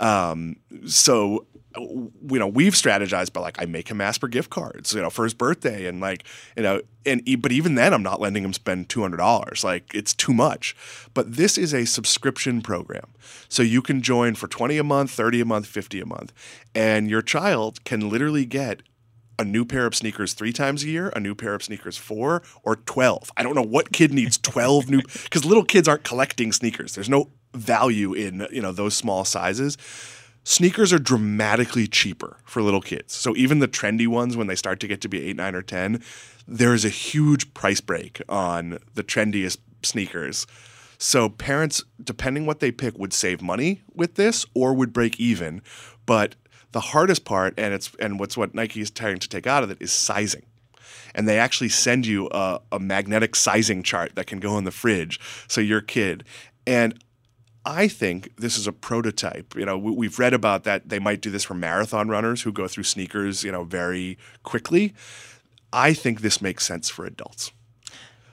Um, 0.00 0.56
so 0.86 1.46
you 1.76 2.38
know 2.38 2.46
we've 2.46 2.74
strategized 2.74 3.32
by 3.32 3.40
like 3.40 3.60
I 3.60 3.64
make 3.66 3.88
him 3.88 4.00
ask 4.00 4.20
for 4.20 4.28
gift 4.28 4.50
cards, 4.50 4.92
you 4.92 5.02
know, 5.02 5.10
for 5.10 5.24
his 5.24 5.34
birthday, 5.34 5.86
and 5.86 6.00
like 6.00 6.24
you 6.56 6.62
know, 6.62 6.80
and 7.04 7.22
but 7.40 7.52
even 7.52 7.74
then 7.74 7.92
I'm 7.92 8.02
not 8.02 8.20
letting 8.20 8.44
him 8.44 8.52
spend 8.52 8.88
two 8.88 9.02
hundred 9.02 9.18
dollars. 9.18 9.64
Like 9.64 9.94
it's 9.94 10.14
too 10.14 10.32
much. 10.32 10.76
But 11.14 11.36
this 11.36 11.58
is 11.58 11.74
a 11.74 11.84
subscription 11.84 12.62
program, 12.62 13.08
so 13.48 13.62
you 13.62 13.82
can 13.82 14.02
join 14.02 14.34
for 14.34 14.48
twenty 14.48 14.78
a 14.78 14.84
month, 14.84 15.10
thirty 15.10 15.40
a 15.40 15.44
month, 15.44 15.66
fifty 15.66 16.00
a 16.00 16.06
month, 16.06 16.32
and 16.74 17.08
your 17.08 17.22
child 17.22 17.84
can 17.84 18.08
literally 18.08 18.44
get 18.44 18.82
a 19.38 19.44
new 19.44 19.64
pair 19.64 19.86
of 19.86 19.94
sneakers 19.94 20.32
three 20.34 20.52
times 20.52 20.84
a 20.84 20.88
year, 20.88 21.08
a 21.16 21.20
new 21.20 21.34
pair 21.34 21.54
of 21.54 21.62
sneakers 21.62 21.96
four, 21.96 22.42
or 22.62 22.76
12. 22.76 23.32
I 23.36 23.42
don't 23.42 23.54
know 23.54 23.62
what 23.62 23.92
kid 23.92 24.12
needs 24.12 24.38
12 24.38 24.88
new, 24.88 25.02
because 25.24 25.44
little 25.44 25.64
kids 25.64 25.88
aren't 25.88 26.04
collecting 26.04 26.52
sneakers. 26.52 26.94
There's 26.94 27.08
no 27.08 27.30
value 27.52 28.12
in, 28.12 28.46
you 28.50 28.62
know, 28.62 28.72
those 28.72 28.94
small 28.94 29.24
sizes. 29.24 29.76
Sneakers 30.44 30.92
are 30.92 30.98
dramatically 30.98 31.86
cheaper 31.86 32.36
for 32.44 32.60
little 32.60 32.82
kids. 32.82 33.14
So 33.14 33.34
even 33.34 33.60
the 33.60 33.68
trendy 33.68 34.06
ones, 34.06 34.36
when 34.36 34.46
they 34.46 34.54
start 34.54 34.78
to 34.80 34.86
get 34.86 35.00
to 35.00 35.08
be 35.08 35.22
eight, 35.26 35.36
nine, 35.36 35.54
or 35.54 35.62
10, 35.62 36.02
there 36.46 36.74
is 36.74 36.84
a 36.84 36.90
huge 36.90 37.54
price 37.54 37.80
break 37.80 38.20
on 38.28 38.78
the 38.94 39.02
trendiest 39.02 39.58
sneakers. 39.82 40.46
So 40.98 41.30
parents, 41.30 41.82
depending 42.02 42.44
what 42.44 42.60
they 42.60 42.70
pick, 42.70 42.98
would 42.98 43.14
save 43.14 43.40
money 43.40 43.82
with 43.94 44.16
this 44.16 44.44
or 44.54 44.74
would 44.74 44.92
break 44.92 45.18
even. 45.18 45.62
But 46.04 46.36
the 46.72 46.80
hardest 46.80 47.24
part, 47.24 47.54
and 47.56 47.72
it's 47.72 47.92
and 47.98 48.20
what's 48.20 48.36
what 48.36 48.54
Nike 48.54 48.80
is 48.80 48.90
trying 48.90 49.18
to 49.18 49.28
take 49.28 49.46
out 49.46 49.62
of 49.62 49.70
it, 49.70 49.78
is 49.80 49.92
sizing. 49.92 50.44
And 51.14 51.28
they 51.28 51.38
actually 51.38 51.68
send 51.70 52.06
you 52.06 52.28
a, 52.32 52.60
a 52.72 52.78
magnetic 52.78 53.34
sizing 53.36 53.82
chart 53.82 54.14
that 54.16 54.26
can 54.26 54.40
go 54.40 54.58
in 54.58 54.64
the 54.64 54.70
fridge. 54.70 55.20
So 55.48 55.60
your 55.60 55.80
kid, 55.80 56.24
and 56.66 57.02
I 57.66 57.88
think 57.88 58.36
this 58.36 58.58
is 58.58 58.66
a 58.66 58.72
prototype. 58.72 59.54
You 59.56 59.64
know, 59.64 59.78
we, 59.78 60.06
have 60.06 60.18
read 60.18 60.34
about 60.34 60.64
that. 60.64 60.88
They 60.88 60.98
might 60.98 61.20
do 61.20 61.30
this 61.30 61.44
for 61.44 61.54
marathon 61.54 62.08
runners 62.08 62.42
who 62.42 62.52
go 62.52 62.68
through 62.68 62.84
sneakers, 62.84 63.42
you 63.42 63.50
know, 63.50 63.64
very 63.64 64.18
quickly. 64.42 64.94
I 65.72 65.94
think 65.94 66.20
this 66.20 66.42
makes 66.42 66.66
sense 66.66 66.90
for 66.90 67.06
adults. 67.06 67.52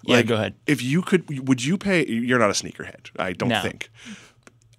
Yeah, 0.04 0.18
like, 0.18 0.28
go 0.28 0.36
ahead. 0.36 0.56
If 0.68 0.82
you 0.82 1.02
could, 1.02 1.48
would 1.48 1.64
you 1.64 1.78
pay? 1.78 2.06
You're 2.06 2.40
not 2.40 2.50
a 2.50 2.54
sneakerhead, 2.54 3.12
I 3.18 3.34
don't 3.34 3.50
no. 3.50 3.62
think. 3.62 3.90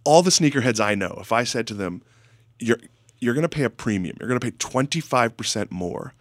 All 0.05 0.23
the 0.23 0.31
sneakerheads 0.31 0.81
I 0.81 0.95
know, 0.95 1.17
if 1.21 1.33
I 1.33 1.45
said 1.45 1.67
to 1.69 1.75
them, 1.75 2.03
"You're 2.59 2.79
you're 3.21 3.35
going 3.35 3.43
to 3.43 3.49
pay 3.49 3.63
a 3.63 3.71
premium. 3.71 4.17
You're 4.19 4.29
going 4.29 4.41
to 4.41 4.45
pay 4.45 4.57
25 4.59 5.37
percent 5.37 5.71
more." 5.71 6.13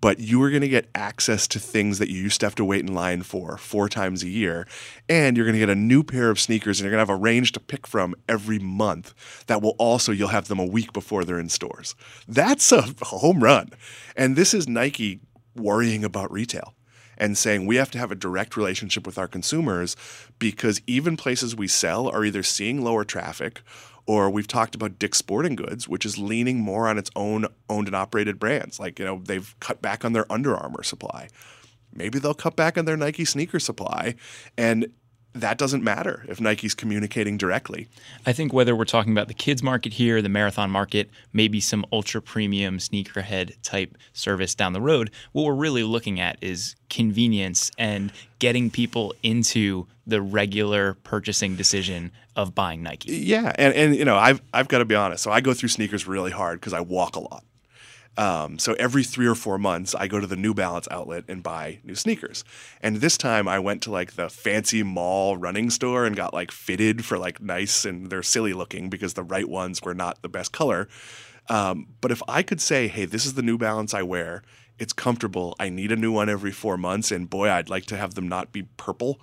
But 0.00 0.20
you 0.20 0.42
are 0.42 0.50
going 0.50 0.62
to 0.62 0.68
get 0.68 0.88
access 0.94 1.48
to 1.48 1.58
things 1.58 1.98
that 1.98 2.08
you 2.08 2.20
used 2.22 2.40
to 2.40 2.46
have 2.46 2.54
to 2.56 2.64
wait 2.64 2.82
in 2.82 2.94
line 2.94 3.22
for 3.22 3.56
four 3.56 3.88
times 3.88 4.22
a 4.22 4.28
year. 4.28 4.66
And 5.08 5.36
you're 5.36 5.46
going 5.46 5.54
to 5.54 5.60
get 5.60 5.70
a 5.70 5.74
new 5.74 6.02
pair 6.02 6.30
of 6.30 6.38
sneakers 6.38 6.78
and 6.78 6.84
you're 6.84 6.90
going 6.90 7.04
to 7.04 7.12
have 7.12 7.18
a 7.18 7.22
range 7.22 7.52
to 7.52 7.60
pick 7.60 7.86
from 7.86 8.14
every 8.28 8.58
month 8.58 9.14
that 9.46 9.62
will 9.62 9.76
also, 9.78 10.12
you'll 10.12 10.28
have 10.28 10.48
them 10.48 10.58
a 10.58 10.66
week 10.66 10.92
before 10.92 11.24
they're 11.24 11.40
in 11.40 11.48
stores. 11.48 11.94
That's 12.28 12.70
a 12.72 12.82
home 13.02 13.42
run. 13.42 13.70
And 14.16 14.36
this 14.36 14.52
is 14.52 14.68
Nike 14.68 15.20
worrying 15.54 16.04
about 16.04 16.30
retail 16.30 16.74
and 17.18 17.38
saying 17.38 17.66
we 17.66 17.76
have 17.76 17.90
to 17.92 17.98
have 17.98 18.10
a 18.10 18.16
direct 18.16 18.56
relationship 18.56 19.06
with 19.06 19.18
our 19.18 19.28
consumers 19.28 19.96
because 20.38 20.80
even 20.86 21.16
places 21.16 21.56
we 21.56 21.68
sell 21.68 22.08
are 22.08 22.24
either 22.24 22.42
seeing 22.42 22.82
lower 22.82 23.04
traffic 23.04 23.62
or 24.06 24.30
we've 24.30 24.46
talked 24.46 24.74
about 24.74 24.98
Dick's 24.98 25.18
Sporting 25.18 25.56
Goods, 25.56 25.88
which 25.88 26.06
is 26.06 26.18
leaning 26.18 26.60
more 26.60 26.88
on 26.88 26.98
its 26.98 27.10
own 27.16 27.46
owned 27.68 27.88
and 27.88 27.96
operated 27.96 28.38
brands. 28.38 28.78
Like, 28.78 28.98
you 28.98 29.04
know, 29.04 29.20
they've 29.24 29.54
cut 29.60 29.82
back 29.82 30.04
on 30.04 30.12
their 30.12 30.30
Under 30.30 30.56
Armour 30.56 30.82
supply. 30.82 31.28
Maybe 31.92 32.18
they'll 32.18 32.34
cut 32.34 32.56
back 32.56 32.76
on 32.78 32.84
their 32.84 32.96
Nike 32.96 33.24
sneaker 33.24 33.58
supply. 33.58 34.14
And 34.56 34.92
that 35.40 35.58
doesn't 35.58 35.82
matter 35.82 36.24
if 36.28 36.40
Nike's 36.40 36.74
communicating 36.74 37.36
directly. 37.36 37.88
I 38.24 38.32
think 38.32 38.52
whether 38.52 38.74
we're 38.74 38.84
talking 38.84 39.12
about 39.12 39.28
the 39.28 39.34
kids 39.34 39.62
market 39.62 39.94
here, 39.94 40.20
the 40.22 40.28
marathon 40.28 40.70
market, 40.70 41.10
maybe 41.32 41.60
some 41.60 41.84
ultra 41.92 42.20
premium 42.20 42.78
sneakerhead 42.78 43.54
type 43.62 43.96
service 44.12 44.54
down 44.54 44.72
the 44.72 44.80
road, 44.80 45.10
what 45.32 45.44
we're 45.44 45.54
really 45.54 45.82
looking 45.82 46.20
at 46.20 46.38
is 46.40 46.76
convenience 46.90 47.70
and 47.78 48.12
getting 48.38 48.70
people 48.70 49.14
into 49.22 49.86
the 50.06 50.20
regular 50.20 50.94
purchasing 50.94 51.56
decision 51.56 52.12
of 52.36 52.54
buying 52.54 52.82
Nike. 52.82 53.12
Yeah, 53.12 53.52
and 53.56 53.74
and 53.74 53.96
you 53.96 54.04
know, 54.04 54.16
I've 54.16 54.40
I've 54.52 54.68
got 54.68 54.78
to 54.78 54.84
be 54.84 54.94
honest. 54.94 55.22
So 55.22 55.30
I 55.30 55.40
go 55.40 55.54
through 55.54 55.70
sneakers 55.70 56.06
really 56.06 56.30
hard 56.30 56.60
because 56.60 56.72
I 56.72 56.80
walk 56.80 57.16
a 57.16 57.20
lot. 57.20 57.44
Um, 58.16 58.58
so 58.58 58.74
every 58.74 59.04
three 59.04 59.26
or 59.26 59.34
four 59.34 59.58
months, 59.58 59.94
I 59.94 60.08
go 60.08 60.20
to 60.20 60.26
the 60.26 60.36
New 60.36 60.54
Balance 60.54 60.88
outlet 60.90 61.24
and 61.28 61.42
buy 61.42 61.80
new 61.84 61.94
sneakers. 61.94 62.44
And 62.80 62.96
this 62.96 63.18
time, 63.18 63.46
I 63.46 63.58
went 63.58 63.82
to 63.82 63.90
like 63.90 64.12
the 64.12 64.28
fancy 64.30 64.82
mall 64.82 65.36
running 65.36 65.70
store 65.70 66.06
and 66.06 66.16
got 66.16 66.32
like 66.32 66.50
fitted 66.50 67.04
for 67.04 67.18
like 67.18 67.40
nice 67.40 67.84
and 67.84 68.10
they're 68.10 68.22
silly 68.22 68.52
looking 68.52 68.88
because 68.88 69.14
the 69.14 69.22
right 69.22 69.48
ones 69.48 69.82
were 69.82 69.94
not 69.94 70.22
the 70.22 70.28
best 70.28 70.52
color. 70.52 70.88
Um, 71.48 71.88
but 72.00 72.10
if 72.10 72.22
I 72.26 72.42
could 72.42 72.60
say, 72.60 72.88
hey, 72.88 73.04
this 73.04 73.26
is 73.26 73.34
the 73.34 73.42
New 73.42 73.58
Balance 73.58 73.94
I 73.94 74.02
wear, 74.02 74.42
it's 74.78 74.92
comfortable. 74.92 75.54
I 75.58 75.68
need 75.68 75.92
a 75.92 75.96
new 75.96 76.12
one 76.12 76.28
every 76.28 76.52
four 76.52 76.76
months, 76.76 77.10
and 77.10 77.30
boy, 77.30 77.50
I'd 77.50 77.70
like 77.70 77.86
to 77.86 77.96
have 77.96 78.14
them 78.14 78.28
not 78.28 78.52
be 78.52 78.64
purple 78.76 79.20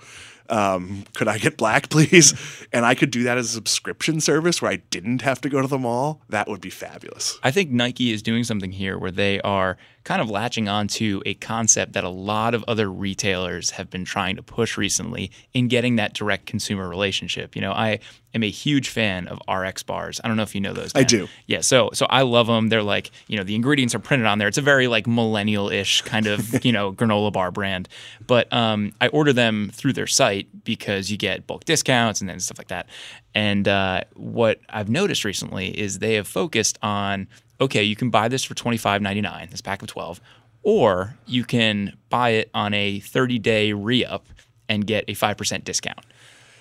um, 0.50 1.04
could 1.14 1.28
I 1.28 1.38
get 1.38 1.58
black, 1.58 1.90
please? 1.90 2.34
and 2.72 2.86
I 2.86 2.96
could 2.96 3.12
do 3.12 3.24
that 3.24 3.38
as 3.38 3.48
a 3.48 3.54
subscription 3.54 4.20
service 4.20 4.62
where 4.62 4.72
I 4.72 4.78
didn't 4.78 5.22
have 5.22 5.42
to 5.42 5.50
go 5.50 5.62
to 5.62 5.68
the 5.68 5.78
mall. 5.78 6.22
That 6.30 6.48
would 6.48 6.62
be 6.62 6.70
fabulous. 6.70 7.38
I 7.44 7.52
think 7.52 7.72
Nike 7.72 8.12
is 8.12 8.22
doing 8.22 8.44
something 8.44 8.72
here 8.72 8.98
where 8.98 9.12
they 9.12 9.40
are 9.42 9.78
kind 10.04 10.22
of 10.22 10.30
latching 10.30 10.68
onto 10.68 11.22
a 11.26 11.34
concept 11.36 11.94
that 11.94 12.04
a 12.04 12.10
lot 12.10 12.54
of 12.54 12.64
other 12.68 12.92
retailers 12.92 13.72
have 13.72 13.90
been 13.90 14.04
trying 14.04 14.36
to 14.36 14.44
push 14.44 14.78
recently 14.78 15.32
in 15.54 15.68
getting 15.68 15.96
that 15.96 16.14
direct 16.14 16.46
consumer 16.46 16.90
relationship. 16.90 17.56
You 17.56 17.62
know, 17.62 17.72
I 17.72 18.00
am 18.34 18.44
a 18.44 18.50
huge 18.50 18.90
fan 18.90 19.28
of 19.28 19.40
RX 19.48 19.84
bars. 19.84 20.20
I 20.24 20.28
don't 20.28 20.36
know 20.36 20.44
if 20.44 20.56
you 20.56 20.62
know 20.62 20.74
those. 20.74 20.92
I 20.94 21.04
do. 21.04 21.30
Yeah, 21.48 21.62
so 21.62 21.90
so 21.94 22.06
I 22.10 22.24
love 22.24 22.48
them. 22.48 22.68
They're 22.68 22.84
like, 22.84 23.12
you 23.28 23.38
know, 23.38 23.44
the 23.44 23.56
ingredients 23.56 23.96
are 23.96 24.00
printed 24.00 24.28
on 24.28 24.40
there. 24.40 24.48
It's 24.48 24.58
a 24.58 24.62
very 24.62 24.88
like 24.88 25.08
millennial-ish 25.08 26.02
kind 26.02 26.28
of, 26.28 26.66
you 26.66 26.72
know, 26.72 26.92
granola 26.92 27.32
bar 27.32 27.52
brand. 27.52 27.88
But 28.28 28.52
um, 28.52 28.94
I 29.00 29.08
order 29.08 29.32
them 29.32 29.72
through 29.74 29.94
their 29.94 30.08
site 30.08 30.33
because 30.42 31.12
you 31.12 31.18
get 31.18 31.48
bulk 31.48 31.66
discounts 31.66 32.22
and 32.22 32.30
then 32.30 32.40
stuff 32.40 32.58
like 32.58 32.68
that. 32.70 32.88
And 33.34 33.68
uh, 33.68 34.02
what 34.16 34.60
I've 34.70 34.90
noticed 34.90 35.24
recently 35.24 35.68
is 35.78 36.00
they 36.00 36.16
have 36.16 36.28
focused 36.28 36.78
on 36.82 37.28
okay, 37.62 37.84
you 37.84 37.96
can 37.96 38.10
buy 38.10 38.28
this 38.28 38.44
for 38.44 38.56
twenty 38.56 38.78
five 38.78 39.02
ninety 39.02 39.22
nine, 39.22 39.48
this 39.50 39.62
pack 39.62 39.82
of 39.82 39.88
twelve, 39.88 40.20
or 40.64 41.16
you 41.26 41.44
can 41.44 41.98
buy 42.10 42.32
it 42.32 42.50
on 42.54 42.74
a 42.74 43.00
thirty 43.00 43.40
day 43.40 43.74
re 43.74 44.04
up 44.04 44.26
and 44.68 44.86
get 44.86 45.06
a 45.08 45.14
five 45.14 45.38
percent 45.38 45.64
discount. 45.66 46.06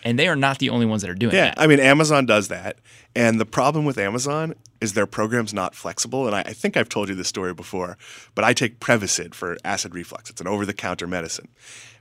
And 0.05 0.19
they 0.19 0.27
are 0.27 0.37
not 0.37 0.59
the 0.59 0.71
only 0.71 0.87
ones 0.87 1.03
that 1.03 1.11
are 1.11 1.15
doing 1.15 1.31
that. 1.33 1.37
yeah, 1.37 1.45
that. 1.55 1.61
I 1.61 1.67
mean, 1.69 1.79
Amazon 1.79 2.27
does 2.27 2.49
that. 2.49 2.79
And 3.14 3.40
the 3.40 3.46
problem 3.46 3.85
with 3.85 3.98
Amazon 3.98 4.55
is 4.81 4.94
their 4.94 5.07
program's 5.07 5.53
not 5.53 5.75
flexible. 5.75 6.27
And 6.27 6.35
I, 6.35 6.40
I 6.40 6.53
think 6.53 6.77
I've 6.77 6.88
told 6.88 7.09
you 7.09 7.14
this 7.14 7.29
story 7.29 7.55
before, 7.55 7.98
but 8.35 8.44
I 8.44 8.53
take 8.53 8.81
Prevacid 8.81 9.35
for 9.35 9.57
acid 9.64 9.94
reflux. 9.94 10.31
It's 10.31 10.40
an 10.40 10.48
over 10.48 10.64
the 10.64 10.72
counter 10.72 11.07
medicine 11.07 11.48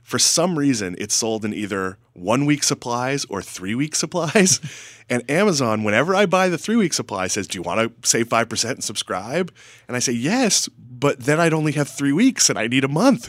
for 0.02 0.18
some 0.18 0.58
reason 0.58 0.96
it's 0.98 1.14
sold 1.14 1.44
in 1.44 1.54
either 1.54 1.96
one 2.12 2.44
week 2.44 2.62
supplies 2.62 3.24
or 3.26 3.40
three 3.40 3.74
week 3.74 3.94
supplies. 3.94 4.60
and 5.10 5.28
Amazon, 5.30 5.84
whenever 5.84 6.14
I 6.14 6.26
buy 6.26 6.48
the 6.48 6.58
three 6.58 6.76
week 6.76 6.92
supply, 6.92 7.28
says, 7.28 7.46
Do 7.46 7.58
you 7.58 7.62
want 7.62 8.02
to 8.02 8.08
save 8.08 8.28
5% 8.28 8.70
and 8.70 8.84
subscribe? 8.84 9.54
And 9.88 9.96
I 9.96 10.00
say, 10.00 10.12
Yes, 10.12 10.68
but 10.68 11.20
then 11.20 11.40
I'd 11.40 11.54
only 11.54 11.72
have 11.72 11.88
three 11.88 12.12
weeks 12.12 12.50
and 12.50 12.58
I 12.58 12.66
need 12.66 12.84
a 12.84 12.88
month. 12.88 13.28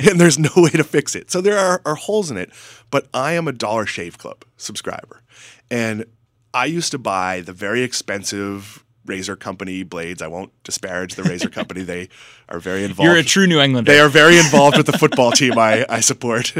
and 0.08 0.20
there's 0.20 0.38
no 0.38 0.50
way 0.56 0.70
to 0.70 0.84
fix 0.84 1.14
it. 1.14 1.30
So 1.30 1.40
there 1.40 1.58
are, 1.58 1.82
are 1.84 1.96
holes 1.96 2.30
in 2.30 2.36
it. 2.36 2.50
But 2.90 3.08
I 3.12 3.32
am 3.32 3.48
a 3.48 3.52
Dollar 3.52 3.86
Shave 3.86 4.18
Club 4.18 4.44
subscriber. 4.56 5.22
And 5.70 6.06
I 6.54 6.66
used 6.66 6.90
to 6.92 6.98
buy 6.98 7.40
the 7.40 7.52
very 7.52 7.82
expensive 7.82 8.84
razor 9.04 9.36
company 9.36 9.82
blades. 9.82 10.22
I 10.22 10.26
won't 10.28 10.52
disparage 10.64 11.14
the 11.14 11.22
razor 11.22 11.48
company. 11.50 11.82
They 11.82 12.08
are 12.48 12.60
very 12.60 12.84
involved. 12.84 13.08
You're 13.08 13.18
a 13.18 13.24
true 13.24 13.46
New 13.46 13.60
Englander. 13.60 13.90
They 13.90 14.00
are 14.00 14.08
very 14.08 14.38
involved 14.38 14.76
with 14.76 14.86
the 14.86 14.98
football 14.98 15.32
team 15.32 15.58
I, 15.58 15.86
I 15.88 16.00
support. 16.00 16.52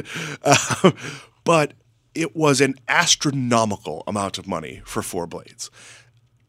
Uh, 0.43 0.93
but 1.45 1.75
it 2.15 2.37
was 2.37 2.61
an 2.61 2.75
astronomical 2.89 4.03
amount 4.07 4.39
of 4.39 4.47
money 4.47 4.83
for 4.85 5.03
four 5.03 5.27
blades. 5.27 5.71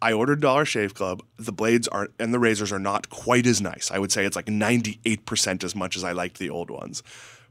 I 0.01 0.11
ordered 0.11 0.41
Dollar 0.41 0.65
Shave 0.65 0.93
Club. 0.93 1.23
The 1.37 1.53
blades 1.53 1.87
are 1.87 2.09
and 2.19 2.33
the 2.33 2.39
razors 2.39 2.73
are 2.73 2.79
not 2.79 3.09
quite 3.09 3.45
as 3.45 3.61
nice. 3.61 3.89
I 3.89 3.99
would 3.99 4.11
say 4.11 4.25
it's 4.25 4.35
like 4.35 4.47
98% 4.47 5.63
as 5.63 5.75
much 5.75 5.95
as 5.95 6.03
I 6.03 6.11
liked 6.11 6.39
the 6.39 6.49
old 6.49 6.69
ones 6.69 7.03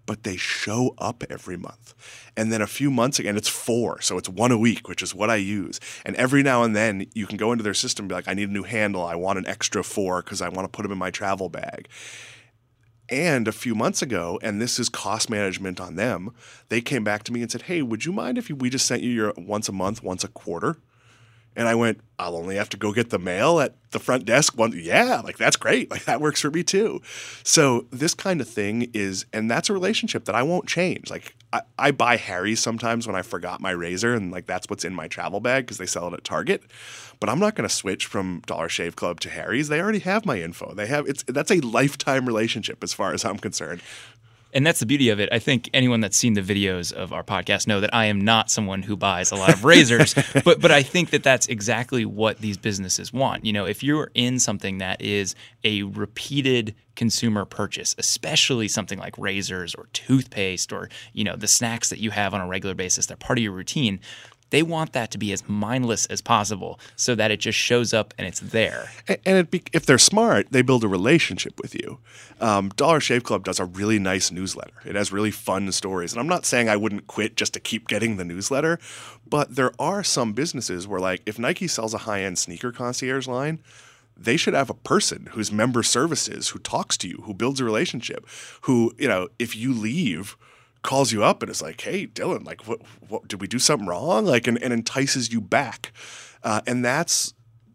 but 0.06 0.24
they 0.24 0.36
show 0.36 0.94
up 0.98 1.22
every 1.30 1.56
month. 1.56 1.94
And 2.36 2.52
then 2.52 2.62
a 2.62 2.66
few 2.66 2.90
months 2.90 3.18
again, 3.18 3.36
it's 3.36 3.48
four. 3.48 4.00
So 4.00 4.18
it's 4.18 4.28
one 4.28 4.52
a 4.52 4.58
week, 4.58 4.88
which 4.88 5.02
is 5.02 5.14
what 5.14 5.30
I 5.30 5.36
use. 5.36 5.80
And 6.04 6.16
every 6.16 6.42
now 6.42 6.62
and 6.62 6.74
then 6.74 7.06
you 7.14 7.26
can 7.26 7.36
go 7.36 7.52
into 7.52 7.64
their 7.64 7.74
system 7.74 8.04
and 8.04 8.08
be 8.08 8.14
like, 8.14 8.28
I 8.28 8.34
need 8.34 8.48
a 8.48 8.52
new 8.52 8.64
handle. 8.64 9.04
I 9.04 9.14
want 9.14 9.38
an 9.38 9.46
extra 9.46 9.82
four 9.84 10.22
because 10.22 10.42
I 10.42 10.48
want 10.48 10.64
to 10.64 10.74
put 10.74 10.82
them 10.82 10.92
in 10.92 10.98
my 10.98 11.10
travel 11.10 11.48
bag. 11.48 11.88
And 13.08 13.46
a 13.46 13.52
few 13.52 13.74
months 13.74 14.00
ago, 14.00 14.38
and 14.42 14.60
this 14.60 14.78
is 14.78 14.88
cost 14.88 15.28
management 15.28 15.80
on 15.80 15.96
them, 15.96 16.30
they 16.68 16.80
came 16.80 17.04
back 17.04 17.24
to 17.24 17.32
me 17.32 17.42
and 17.42 17.50
said, 17.50 17.62
Hey, 17.62 17.82
would 17.82 18.04
you 18.04 18.12
mind 18.12 18.38
if 18.38 18.48
we 18.48 18.70
just 18.70 18.86
sent 18.86 19.02
you 19.02 19.10
your 19.10 19.34
once 19.36 19.68
a 19.68 19.72
month, 19.72 20.02
once 20.02 20.24
a 20.24 20.28
quarter? 20.28 20.78
And 21.54 21.68
I 21.68 21.74
went, 21.74 22.00
I'll 22.18 22.36
only 22.36 22.56
have 22.56 22.68
to 22.70 22.76
go 22.76 22.92
get 22.92 23.10
the 23.10 23.18
mail 23.18 23.60
at 23.60 23.74
the 23.90 23.98
front 23.98 24.24
desk. 24.24 24.56
One, 24.56 24.72
yeah, 24.74 25.20
like 25.22 25.36
that's 25.36 25.56
great. 25.56 25.90
Like 25.90 26.04
that 26.06 26.20
works 26.20 26.40
for 26.40 26.50
me 26.50 26.62
too. 26.62 27.02
So 27.42 27.86
this 27.90 28.14
kind 28.14 28.40
of 28.40 28.48
thing 28.48 28.90
is, 28.94 29.26
and 29.32 29.50
that's 29.50 29.68
a 29.68 29.72
relationship 29.72 30.24
that 30.24 30.34
I 30.34 30.42
won't 30.42 30.66
change. 30.66 31.10
Like 31.10 31.36
I, 31.52 31.62
I 31.78 31.90
buy 31.90 32.16
Harry's 32.16 32.60
sometimes 32.60 33.06
when 33.06 33.16
I 33.16 33.22
forgot 33.22 33.60
my 33.60 33.72
razor, 33.72 34.14
and 34.14 34.30
like 34.30 34.46
that's 34.46 34.68
what's 34.70 34.84
in 34.84 34.94
my 34.94 35.08
travel 35.08 35.40
bag 35.40 35.66
because 35.66 35.78
they 35.78 35.86
sell 35.86 36.08
it 36.08 36.14
at 36.14 36.24
Target. 36.24 36.62
But 37.20 37.28
I'm 37.28 37.38
not 37.38 37.54
going 37.54 37.68
to 37.68 37.74
switch 37.74 38.06
from 38.06 38.42
Dollar 38.46 38.68
Shave 38.68 38.96
Club 38.96 39.20
to 39.20 39.30
Harry's. 39.30 39.68
They 39.68 39.80
already 39.80 40.00
have 40.00 40.24
my 40.24 40.40
info. 40.40 40.74
They 40.74 40.86
have 40.86 41.06
it's 41.06 41.22
that's 41.24 41.50
a 41.50 41.60
lifetime 41.60 42.26
relationship 42.26 42.82
as 42.82 42.94
far 42.94 43.12
as 43.12 43.24
I'm 43.24 43.38
concerned. 43.38 43.82
And 44.52 44.66
that's 44.66 44.80
the 44.80 44.86
beauty 44.86 45.08
of 45.08 45.18
it. 45.18 45.28
I 45.32 45.38
think 45.38 45.70
anyone 45.72 46.00
that's 46.00 46.16
seen 46.16 46.34
the 46.34 46.42
videos 46.42 46.92
of 46.92 47.12
our 47.12 47.24
podcast 47.24 47.66
know 47.66 47.80
that 47.80 47.94
I 47.94 48.06
am 48.06 48.20
not 48.20 48.50
someone 48.50 48.82
who 48.82 48.96
buys 48.96 49.32
a 49.32 49.36
lot 49.36 49.52
of 49.52 49.64
razors, 49.64 50.14
but 50.44 50.60
but 50.60 50.70
I 50.70 50.82
think 50.82 51.10
that 51.10 51.22
that's 51.22 51.46
exactly 51.46 52.04
what 52.04 52.38
these 52.38 52.56
businesses 52.56 53.12
want. 53.12 53.44
You 53.44 53.52
know, 53.52 53.64
if 53.64 53.82
you're 53.82 54.10
in 54.14 54.38
something 54.38 54.78
that 54.78 55.00
is 55.00 55.34
a 55.64 55.84
repeated 55.84 56.74
consumer 56.94 57.44
purchase, 57.44 57.94
especially 57.98 58.68
something 58.68 58.98
like 58.98 59.16
razors 59.16 59.74
or 59.74 59.86
toothpaste 59.92 60.72
or, 60.72 60.88
you 61.12 61.24
know, 61.24 61.36
the 61.36 61.48
snacks 61.48 61.88
that 61.88 61.98
you 61.98 62.10
have 62.10 62.34
on 62.34 62.40
a 62.40 62.46
regular 62.46 62.74
basis, 62.74 63.06
they're 63.06 63.16
part 63.16 63.38
of 63.38 63.42
your 63.42 63.52
routine 63.52 64.00
they 64.52 64.62
want 64.62 64.92
that 64.92 65.10
to 65.10 65.18
be 65.18 65.32
as 65.32 65.48
mindless 65.48 66.04
as 66.06 66.20
possible 66.20 66.78
so 66.94 67.14
that 67.14 67.30
it 67.30 67.40
just 67.40 67.58
shows 67.58 67.94
up 67.94 68.12
and 68.18 68.26
it's 68.26 68.38
there. 68.38 68.90
And 69.24 69.50
be, 69.50 69.62
if 69.72 69.86
they're 69.86 69.96
smart, 69.96 70.48
they 70.50 70.60
build 70.60 70.84
a 70.84 70.88
relationship 70.88 71.58
with 71.58 71.74
you. 71.74 71.98
Um, 72.38 72.68
Dollar 72.76 73.00
Shave 73.00 73.24
Club 73.24 73.44
does 73.44 73.58
a 73.58 73.64
really 73.64 73.98
nice 73.98 74.30
newsletter. 74.30 74.74
It 74.84 74.94
has 74.94 75.10
really 75.10 75.30
fun 75.30 75.72
stories. 75.72 76.12
And 76.12 76.20
I'm 76.20 76.28
not 76.28 76.44
saying 76.44 76.68
I 76.68 76.76
wouldn't 76.76 77.06
quit 77.06 77.34
just 77.34 77.54
to 77.54 77.60
keep 77.60 77.88
getting 77.88 78.18
the 78.18 78.24
newsletter, 78.24 78.78
but 79.26 79.56
there 79.56 79.72
are 79.78 80.04
some 80.04 80.34
businesses 80.34 80.86
where, 80.86 81.00
like, 81.00 81.22
if 81.24 81.38
Nike 81.38 81.66
sells 81.66 81.94
a 81.94 81.98
high 81.98 82.20
end 82.20 82.38
sneaker 82.38 82.72
concierge 82.72 83.26
line, 83.26 83.58
they 84.14 84.36
should 84.36 84.52
have 84.52 84.68
a 84.68 84.74
person 84.74 85.30
who's 85.32 85.50
member 85.50 85.82
services, 85.82 86.50
who 86.50 86.58
talks 86.58 86.98
to 86.98 87.08
you, 87.08 87.22
who 87.24 87.32
builds 87.32 87.58
a 87.58 87.64
relationship, 87.64 88.28
who, 88.62 88.92
you 88.98 89.08
know, 89.08 89.28
if 89.38 89.56
you 89.56 89.72
leave, 89.72 90.36
calls 90.82 91.12
you 91.12 91.24
up 91.24 91.42
and 91.42 91.50
is 91.50 91.62
like, 91.62 91.80
"Hey, 91.80 92.06
Dylan, 92.06 92.44
like, 92.44 92.66
what, 92.66 92.80
what 93.08 93.28
did 93.28 93.40
we 93.40 93.46
do 93.46 93.58
something 93.58 93.86
wrong?" 93.86 94.24
Like, 94.24 94.46
and, 94.46 94.62
and 94.62 94.72
entices 94.72 95.32
you 95.32 95.40
back, 95.40 95.92
uh, 96.42 96.60
and 96.66 96.84
that's 96.84 97.34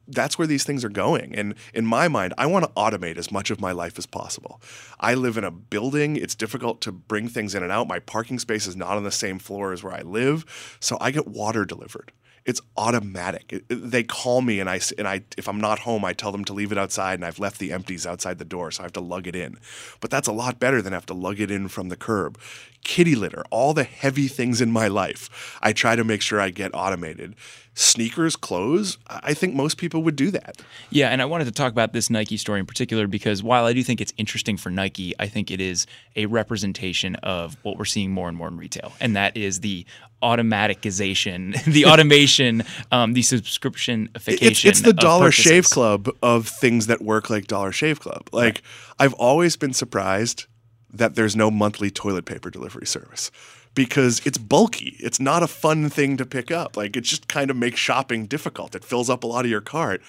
that's 0.10 0.38
where 0.38 0.48
these 0.48 0.64
things 0.64 0.86
are 0.86 0.90
going. 0.90 1.36
And 1.36 1.54
in 1.74 1.86
my 1.86 2.08
mind, 2.08 2.34
I 2.38 2.46
want 2.46 2.64
to 2.64 2.72
automate 2.72 3.18
as 3.18 3.30
much 3.30 3.52
of 3.52 3.60
my 3.60 3.74
life 3.74 3.98
as 3.98 4.06
possible. 4.06 4.62
I 5.02 5.16
live 5.16 5.38
in 5.38 5.44
a 5.44 5.52
building; 5.52 6.16
it's 6.16 6.36
difficult 6.36 6.82
to 6.82 6.92
bring 6.92 7.28
things 7.28 7.56
in 7.56 7.64
and 7.64 7.72
out. 7.72 7.88
My 7.88 8.00
parking 8.00 8.40
space 8.40 8.68
is 8.68 8.76
not 8.76 8.98
on 8.98 9.04
the 9.04 9.12
same 9.12 9.40
floor 9.40 9.74
as 9.74 9.84
where 9.84 9.94
I 9.94 10.02
live, 10.02 10.78
so 10.80 10.98
I 11.02 11.12
get 11.12 11.28
water 11.28 11.66
delivered 11.66 12.12
it's 12.48 12.62
automatic. 12.78 13.52
It, 13.52 13.66
they 13.70 14.04
call 14.04 14.42
me 14.42 14.62
and 14.62 14.70
I 14.70 14.80
and 14.98 15.08
I 15.08 15.22
if 15.38 15.50
I'm 15.50 15.60
not 15.60 15.80
home, 15.80 16.06
I 16.06 16.14
tell 16.14 16.32
them 16.32 16.46
to 16.46 16.54
leave 16.54 16.72
it 16.72 16.78
outside, 16.78 17.16
and 17.16 17.26
I've 17.26 17.40
left 17.40 17.60
the 17.60 17.74
empties 17.74 18.08
outside 18.08 18.40
the 18.40 18.46
door, 18.46 18.72
so 18.72 18.82
I 18.82 18.86
have 18.86 18.94
to 18.94 19.02
lug 19.02 19.28
it 19.28 19.36
in. 19.36 19.60
But 20.00 20.10
that's 20.10 20.30
a 20.30 20.32
lot 20.32 20.58
better 20.58 20.82
than 20.82 20.94
have 20.94 21.06
to 21.08 21.14
lug 21.14 21.42
it 21.42 21.52
in 21.52 21.68
from 21.68 21.90
the 21.90 21.98
curb. 21.98 22.40
Kitty 22.84 23.16
litter, 23.16 23.44
all 23.52 23.74
the 23.74 23.84
heavy 23.84 24.30
things 24.30 24.62
in 24.62 24.72
my 24.72 24.88
life, 24.88 25.58
I 25.62 25.74
try 25.74 25.98
to 25.98 26.06
make 26.06 26.22
sure 26.22 26.40
I 26.40 26.50
get 26.50 26.72
automated. 26.74 27.36
Sneakers, 27.80 28.36
clothes, 28.36 28.98
I 29.08 29.36
think 29.36 29.54
most 29.54 29.78
people 29.78 30.02
would 30.02 30.16
do 30.16 30.32
that. 30.32 30.64
Yeah, 30.90 31.10
and 31.10 31.22
I 31.22 31.26
wanted 31.26 31.46
to 31.46 31.52
talk 31.52 31.72
about 31.72 31.94
this 31.94 32.10
Nike 32.10 32.36
story 32.36 32.60
in 32.60 32.66
particular 32.66 33.06
because 33.06 33.44
while 33.44 33.66
I 33.66 33.74
do 33.74 33.84
think 33.84 34.02
it's 34.02 34.12
interesting 34.18 34.58
for 34.58 34.72
Nike, 34.72 35.14
I 35.20 35.28
think 35.28 35.52
it 35.52 35.62
is 35.62 35.86
a 36.16 36.26
representation 36.26 37.18
of 37.18 37.56
what 37.62 37.78
we're 37.78 37.86
seeing 37.86 38.10
more 38.10 38.30
and 38.30 38.36
more 38.36 38.48
in 38.48 38.58
retail, 38.58 38.94
and 39.00 39.16
that 39.16 39.38
is 39.38 39.60
the 39.60 39.86
automaticization, 40.24 41.64
the 41.72 41.86
automation, 41.86 42.64
um, 42.92 43.14
the 43.14 43.22
subscriptionification. 43.22 44.42
It's, 44.42 44.66
it's 44.66 44.82
the 44.82 44.92
Dollar 44.92 45.28
purchases. 45.28 45.52
Shave 45.52 45.66
Club 45.66 46.10
of 46.24 46.48
things 46.48 46.88
that 46.88 47.04
work 47.04 47.30
like 47.30 47.46
Dollar 47.46 47.72
Shave 47.72 48.00
Club. 48.00 48.28
Like 48.32 48.56
right. 48.56 48.62
I've 48.98 49.14
always 49.14 49.56
been 49.56 49.74
surprised 49.74 50.48
that 50.92 51.14
there's 51.14 51.36
no 51.36 51.52
monthly 51.52 51.92
toilet 51.92 52.26
paper 52.26 52.50
delivery 52.50 52.88
service 52.88 53.30
because 53.78 54.26
it's 54.26 54.38
bulky. 54.38 54.98
It's 55.00 55.20
not 55.20 55.44
a 55.44 55.48
fun 55.48 55.90
thing 55.90 56.18
to 56.18 56.26
pick 56.26 56.52
up. 56.52 56.76
Like 56.76 56.98
it 56.98 57.02
just 57.02 57.30
kind 57.30 57.50
of 57.50 57.56
makes 57.56 57.80
shopping 57.80 58.26
difficult. 58.26 58.76
It 58.76 58.84
fills 58.84 59.10
up 59.10 59.24
a 59.24 59.28
lot 59.28 59.46
of 59.46 59.52
your 59.52 59.62
cart 59.62 60.02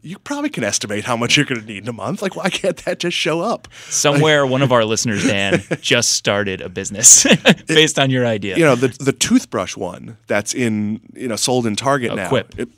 you 0.00 0.18
probably 0.18 0.48
can 0.48 0.62
estimate 0.62 1.04
how 1.04 1.16
much 1.16 1.36
you're 1.36 1.46
going 1.46 1.60
to 1.60 1.66
need 1.66 1.82
in 1.82 1.88
a 1.88 1.92
month. 1.92 2.22
Like, 2.22 2.36
why 2.36 2.50
can't 2.50 2.76
that 2.84 3.00
just 3.00 3.16
show 3.16 3.40
up? 3.40 3.66
Somewhere, 3.88 4.42
like, 4.42 4.52
one 4.52 4.62
of 4.62 4.70
our 4.70 4.84
listeners, 4.84 5.26
Dan, 5.26 5.62
just 5.80 6.12
started 6.12 6.60
a 6.60 6.68
business 6.68 7.26
based 7.66 7.98
on 7.98 8.10
your 8.10 8.24
idea. 8.24 8.56
You 8.56 8.64
know, 8.64 8.76
the 8.76 8.88
the 8.88 9.12
toothbrush 9.12 9.76
one 9.76 10.16
that's 10.26 10.54
in 10.54 11.00
you 11.14 11.26
know 11.26 11.36
sold 11.36 11.66
in 11.66 11.74
Target 11.74 12.12
oh, 12.12 12.14
now. 12.14 12.28
Quip. 12.28 12.58
It, 12.58 12.68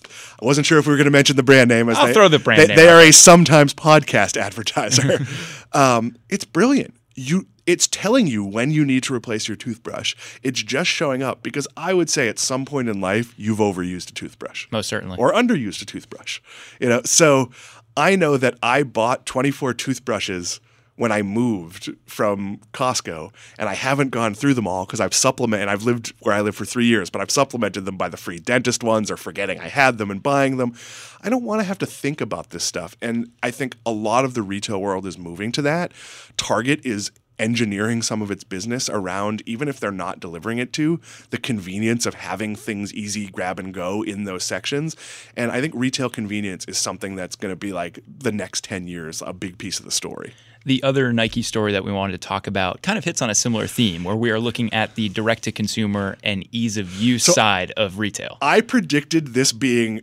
I 0.41 0.45
wasn't 0.45 0.67
sure 0.67 0.79
if 0.79 0.87
we 0.87 0.93
were 0.93 0.97
going 0.97 1.05
to 1.07 1.11
mention 1.11 1.37
the 1.37 1.43
brand 1.43 1.69
name. 1.69 1.89
I'll 1.91 2.07
they, 2.07 2.15
throw 2.15 2.29
the 2.29 2.39
brand 2.39 2.63
they, 2.63 2.67
name. 2.69 2.77
They 2.77 2.89
are 2.89 3.01
a 3.01 3.13
sometimes 3.13 3.75
podcast 3.75 4.37
advertiser. 4.41 5.25
um, 5.73 6.17
it's 6.31 6.45
brilliant. 6.45 6.95
You 7.17 7.47
it's 7.67 7.87
telling 7.87 8.27
you 8.27 8.45
when 8.45 8.71
you 8.71 8.85
need 8.85 9.03
to 9.05 9.15
replace 9.15 9.49
your 9.49 9.57
toothbrush. 9.57 10.15
It's 10.43 10.63
just 10.63 10.91
showing 10.91 11.23
up 11.23 11.43
because 11.43 11.67
I 11.77 11.95
would 11.95 12.11
say 12.11 12.29
at 12.29 12.39
some 12.39 12.65
point 12.65 12.89
in 12.89 13.01
life 13.01 13.35
you've 13.37 13.59
overused 13.59 14.11
a 14.11 14.15
toothbrush. 14.15 14.67
Most 14.71 14.89
certainly. 14.89 15.17
Or 15.19 15.33
underused 15.33 15.83
a 15.83 15.87
toothbrush. 15.87 16.41
You 16.81 16.89
know, 16.89 17.03
so 17.05 17.51
I 17.97 18.17
know 18.17 18.37
that 18.37 18.57
I 18.63 18.83
bought 18.83 19.27
24 19.27 19.75
toothbrushes 19.75 20.61
when 21.01 21.11
I 21.11 21.23
moved 21.23 21.91
from 22.05 22.61
Costco, 22.75 23.33
and 23.59 23.71
I 23.71 23.75
haven't 23.75 24.11
gone 24.11 24.35
through 24.35 24.53
them 24.53 24.67
all 24.67 24.85
because 24.85 25.01
I've 25.01 25.15
supplemented. 25.15 25.63
And 25.63 25.71
I've 25.71 25.85
lived 25.85 26.13
where 26.21 26.35
I 26.35 26.43
live 26.43 26.55
for 26.55 26.67
three 26.67 26.85
years, 26.85 27.09
but 27.09 27.23
I've 27.23 27.31
supplemented 27.31 27.87
them 27.87 27.97
by 27.97 28.11
the 28.11 28.19
free 28.19 28.39
dentist 28.39 28.85
ones 28.85 29.11
or 29.11 29.17
forgetting 29.17 29.59
I 29.59 29.69
had 29.69 29.97
them 29.97 30.11
and 30.11 30.23
buying 30.23 30.59
them. 30.59 30.75
I 31.23 31.31
don't 31.31 31.43
want 31.43 31.63
to 31.63 31.65
have 31.65 31.79
to 31.79 31.87
think 31.87 32.21
about 32.21 32.51
this 32.51 32.65
stuff, 32.65 32.99
and 33.01 33.31
I 33.43 33.51
think 33.51 33.77
a 33.87 33.91
lot 33.91 34.27
of 34.27 34.35
the 34.35 34.43
retail 34.43 34.79
world 34.79 35.07
is 35.07 35.17
moving 35.17 35.53
to 35.53 35.63
that. 35.63 35.93
Target 36.37 36.85
is 36.85 37.11
engineering 37.41 38.03
some 38.03 38.23
of 38.23 38.31
its 38.31 38.45
business 38.45 38.89
around, 38.89 39.43
even 39.47 39.67
if 39.67 39.81
they're 39.81 39.91
not 39.91 40.21
delivering 40.21 40.59
it 40.59 40.73
to, 40.75 41.01
the 41.31 41.39
convenience 41.39 42.07
of 42.07 42.15
having 42.15 42.55
things 42.55 42.93
easy, 42.95 43.29
grab 43.29 43.59
and 43.59 43.75
go 43.75 44.03
in 44.03 44.25
those 44.25 44.45
sections. 44.45 44.95
And 45.37 45.51
I 45.51 45.61
think 45.61 45.75
retail 45.75 46.11
convenience 46.11 46.65
is 46.67 46.79
something 46.79 47.17
that's 47.17 47.35
going 47.35 47.53
to 47.53 47.57
be 47.57 47.73
like 47.73 47.99
the 48.07 48.31
next 48.31 48.65
10 48.65 48.87
years, 48.87 49.23
a 49.27 49.33
big 49.33 49.59
piece 49.59 49.79
of 49.79 49.85
the 49.85 49.91
story. 49.91 50.35
The 50.67 50.83
other 50.83 51.11
Nike 51.13 51.41
story 51.41 51.73
that 51.73 51.85
we 51.85 51.93
wanted 51.93 52.13
to 52.13 52.19
talk 52.19 52.47
about 52.47 52.83
kind 52.83 52.99
of 52.99 53.05
hits 53.05 53.23
on 53.23 53.31
a 53.31 53.35
similar 53.35 53.67
theme 53.67 54.05
where 54.05 54.17
we 54.17 54.31
are 54.31 54.39
looking 54.39 54.73
at 54.75 54.95
the 54.95 55.09
direct 55.09 55.45
to 55.45 55.53
consumer 55.53 56.19
and 56.23 56.47
ease 56.53 56.77
of 56.77 56.95
use 56.97 57.25
so 57.25 57.33
side 57.33 57.73
of 57.79 57.99
retail. 57.99 58.37
I 58.43 58.61
predicted 58.61 59.29
this 59.29 59.53
being 59.53 60.03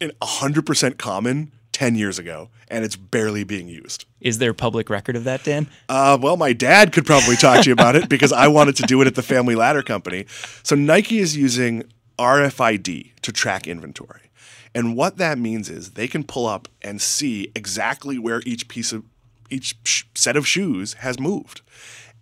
100% 0.00 0.98
common 0.98 1.52
10 1.74 1.96
years 1.96 2.18
ago, 2.18 2.48
and 2.68 2.84
it's 2.84 2.96
barely 2.96 3.44
being 3.44 3.68
used. 3.68 4.06
Is 4.20 4.38
there 4.38 4.54
public 4.54 4.88
record 4.88 5.16
of 5.16 5.24
that, 5.24 5.44
Dan? 5.44 5.66
Uh, 5.88 6.16
well, 6.20 6.36
my 6.36 6.52
dad 6.52 6.92
could 6.92 7.04
probably 7.04 7.36
talk 7.36 7.64
to 7.64 7.68
you 7.68 7.72
about 7.72 7.96
it 7.96 8.08
because 8.08 8.32
I 8.32 8.46
wanted 8.46 8.76
to 8.76 8.84
do 8.84 9.02
it 9.02 9.08
at 9.08 9.16
the 9.16 9.22
Family 9.22 9.56
Ladder 9.56 9.82
Company. 9.82 10.24
So 10.62 10.76
Nike 10.76 11.18
is 11.18 11.36
using 11.36 11.82
RFID 12.16 13.20
to 13.20 13.32
track 13.32 13.66
inventory. 13.66 14.30
And 14.72 14.96
what 14.96 15.18
that 15.18 15.36
means 15.36 15.68
is 15.68 15.90
they 15.90 16.08
can 16.08 16.24
pull 16.24 16.46
up 16.46 16.68
and 16.80 17.02
see 17.02 17.50
exactly 17.54 18.18
where 18.18 18.40
each 18.46 18.68
piece 18.68 18.92
of 18.92 19.04
each 19.50 19.76
sh- 19.84 20.04
set 20.14 20.36
of 20.36 20.46
shoes 20.46 20.94
has 20.94 21.18
moved. 21.18 21.60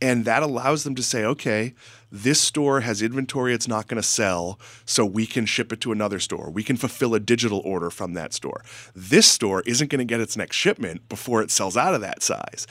And 0.00 0.24
that 0.24 0.42
allows 0.42 0.82
them 0.82 0.94
to 0.96 1.02
say, 1.02 1.24
okay, 1.24 1.74
this 2.12 2.40
store 2.40 2.80
has 2.80 3.00
inventory 3.00 3.54
it's 3.54 3.66
not 3.66 3.88
going 3.88 4.00
to 4.00 4.06
sell, 4.06 4.60
so 4.84 5.04
we 5.04 5.26
can 5.26 5.46
ship 5.46 5.72
it 5.72 5.80
to 5.80 5.92
another 5.92 6.18
store. 6.18 6.50
We 6.50 6.62
can 6.62 6.76
fulfill 6.76 7.14
a 7.14 7.20
digital 7.20 7.62
order 7.64 7.88
from 7.88 8.12
that 8.12 8.34
store. 8.34 8.62
This 8.94 9.26
store 9.26 9.62
isn't 9.62 9.90
going 9.90 9.98
to 9.98 10.04
get 10.04 10.20
its 10.20 10.36
next 10.36 10.56
shipment 10.56 11.08
before 11.08 11.40
it 11.42 11.50
sells 11.50 11.76
out 11.76 11.94
of 11.94 12.02
that 12.02 12.22
size. 12.22 12.66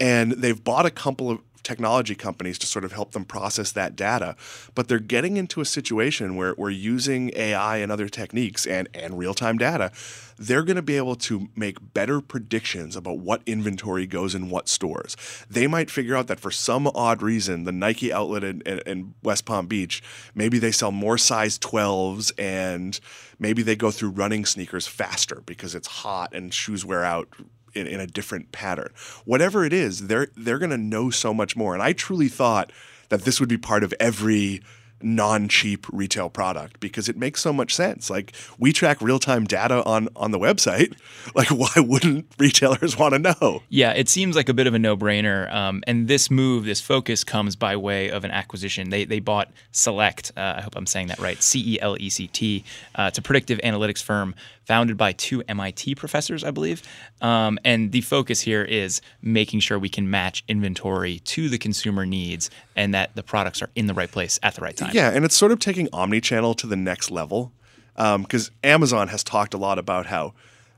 And 0.00 0.32
they've 0.32 0.62
bought 0.62 0.86
a 0.86 0.90
couple 0.90 1.30
of 1.30 1.40
technology 1.66 2.14
companies 2.14 2.58
to 2.60 2.66
sort 2.66 2.84
of 2.84 2.92
help 2.92 3.10
them 3.10 3.24
process 3.24 3.72
that 3.72 3.96
data. 3.96 4.36
But 4.74 4.86
they're 4.86 5.00
getting 5.00 5.36
into 5.36 5.60
a 5.60 5.64
situation 5.64 6.36
where 6.36 6.54
we're 6.56 6.70
using 6.70 7.32
AI 7.34 7.78
and 7.78 7.90
other 7.90 8.08
techniques 8.08 8.66
and, 8.66 8.88
and 8.94 9.18
real 9.18 9.34
time 9.34 9.58
data. 9.58 9.90
They're 10.38 10.62
going 10.62 10.76
to 10.76 10.82
be 10.82 10.96
able 10.96 11.16
to 11.16 11.48
make 11.56 11.92
better 11.94 12.20
predictions 12.20 12.94
about 12.94 13.18
what 13.18 13.42
inventory 13.46 14.06
goes 14.06 14.34
in 14.34 14.50
what 14.50 14.68
stores. 14.68 15.16
They 15.50 15.66
might 15.66 15.90
figure 15.90 16.14
out 16.14 16.28
that 16.28 16.38
for 16.38 16.50
some 16.50 16.86
odd 16.94 17.22
reason, 17.22 17.64
the 17.64 17.72
Nike 17.72 18.12
outlet 18.12 18.44
in, 18.44 18.60
in, 18.60 18.78
in 18.80 19.14
West 19.22 19.44
Palm 19.44 19.66
Beach, 19.66 20.02
maybe 20.34 20.58
they 20.58 20.70
sell 20.70 20.92
more 20.92 21.18
size 21.18 21.58
12s 21.58 22.32
and 22.38 23.00
maybe 23.38 23.62
they 23.62 23.76
go 23.76 23.90
through 23.90 24.10
running 24.10 24.44
sneakers 24.44 24.86
faster 24.86 25.42
because 25.46 25.74
it's 25.74 25.88
hot 25.88 26.32
and 26.32 26.54
shoes 26.54 26.84
wear 26.84 27.02
out 27.02 27.28
in, 27.76 27.86
in 27.86 28.00
a 28.00 28.06
different 28.06 28.52
pattern. 28.52 28.92
Whatever 29.24 29.64
it 29.64 29.72
is, 29.72 30.06
they're 30.06 30.28
they're 30.36 30.58
going 30.58 30.70
to 30.70 30.78
know 30.78 31.10
so 31.10 31.32
much 31.32 31.56
more. 31.56 31.74
And 31.74 31.82
I 31.82 31.92
truly 31.92 32.28
thought 32.28 32.72
that 33.08 33.22
this 33.22 33.38
would 33.38 33.48
be 33.48 33.58
part 33.58 33.84
of 33.84 33.94
every 34.00 34.62
non-cheap 35.02 35.86
retail 35.92 36.28
product 36.30 36.80
because 36.80 37.08
it 37.08 37.16
makes 37.16 37.40
so 37.40 37.52
much 37.52 37.74
sense. 37.74 38.10
Like 38.10 38.32
we 38.58 38.72
track 38.72 39.00
real-time 39.00 39.44
data 39.44 39.84
on 39.84 40.08
on 40.16 40.30
the 40.30 40.38
website. 40.38 40.94
Like 41.34 41.48
why 41.48 41.72
wouldn't 41.76 42.26
retailers 42.38 42.96
want 42.98 43.14
to 43.14 43.18
know? 43.18 43.62
Yeah, 43.68 43.92
it 43.92 44.08
seems 44.08 44.36
like 44.36 44.48
a 44.48 44.54
bit 44.54 44.66
of 44.66 44.74
a 44.74 44.78
no-brainer. 44.78 45.52
Um, 45.52 45.82
and 45.86 46.06
this 46.08 46.30
move, 46.30 46.64
this 46.64 46.80
focus, 46.80 47.24
comes 47.24 47.56
by 47.56 47.76
way 47.76 48.10
of 48.10 48.24
an 48.24 48.30
acquisition. 48.30 48.90
They 48.90 49.04
they 49.04 49.18
bought 49.18 49.50
Celect. 49.72 50.32
Uh, 50.36 50.54
I 50.58 50.60
hope 50.60 50.76
I'm 50.76 50.86
saying 50.86 51.08
that 51.08 51.18
right. 51.18 51.42
C 51.42 51.74
E 51.74 51.80
L 51.80 51.96
E 51.98 52.08
C 52.08 52.28
T. 52.28 52.64
Uh, 52.94 53.06
it's 53.08 53.18
a 53.18 53.22
predictive 53.22 53.58
analytics 53.58 54.02
firm 54.02 54.34
founded 54.66 54.96
by 54.96 55.12
two 55.12 55.42
MIT 55.48 55.94
professors, 55.94 56.42
I 56.42 56.50
believe. 56.50 56.82
Um, 57.22 57.58
and 57.64 57.92
the 57.92 58.00
focus 58.00 58.40
here 58.40 58.64
is 58.64 59.00
making 59.22 59.60
sure 59.60 59.78
we 59.78 59.88
can 59.88 60.10
match 60.10 60.42
inventory 60.48 61.20
to 61.20 61.48
the 61.48 61.56
consumer 61.56 62.04
needs 62.04 62.50
and 62.74 62.92
that 62.92 63.14
the 63.14 63.22
products 63.22 63.62
are 63.62 63.70
in 63.74 63.86
the 63.86 63.94
right 63.94 64.10
place 64.10 64.38
at 64.42 64.54
the 64.54 64.60
right 64.60 64.76
time. 64.76 64.85
Yeah, 64.92 65.10
and 65.10 65.24
it's 65.24 65.36
sort 65.36 65.52
of 65.52 65.58
taking 65.58 65.88
omni-channel 65.92 66.54
to 66.54 66.66
the 66.66 66.76
next 66.76 67.10
level 67.10 67.52
because 67.94 68.48
um, 68.48 68.54
Amazon 68.62 69.08
has 69.08 69.24
talked 69.24 69.54
a 69.54 69.58
lot 69.58 69.78
about 69.78 70.06
how 70.06 70.34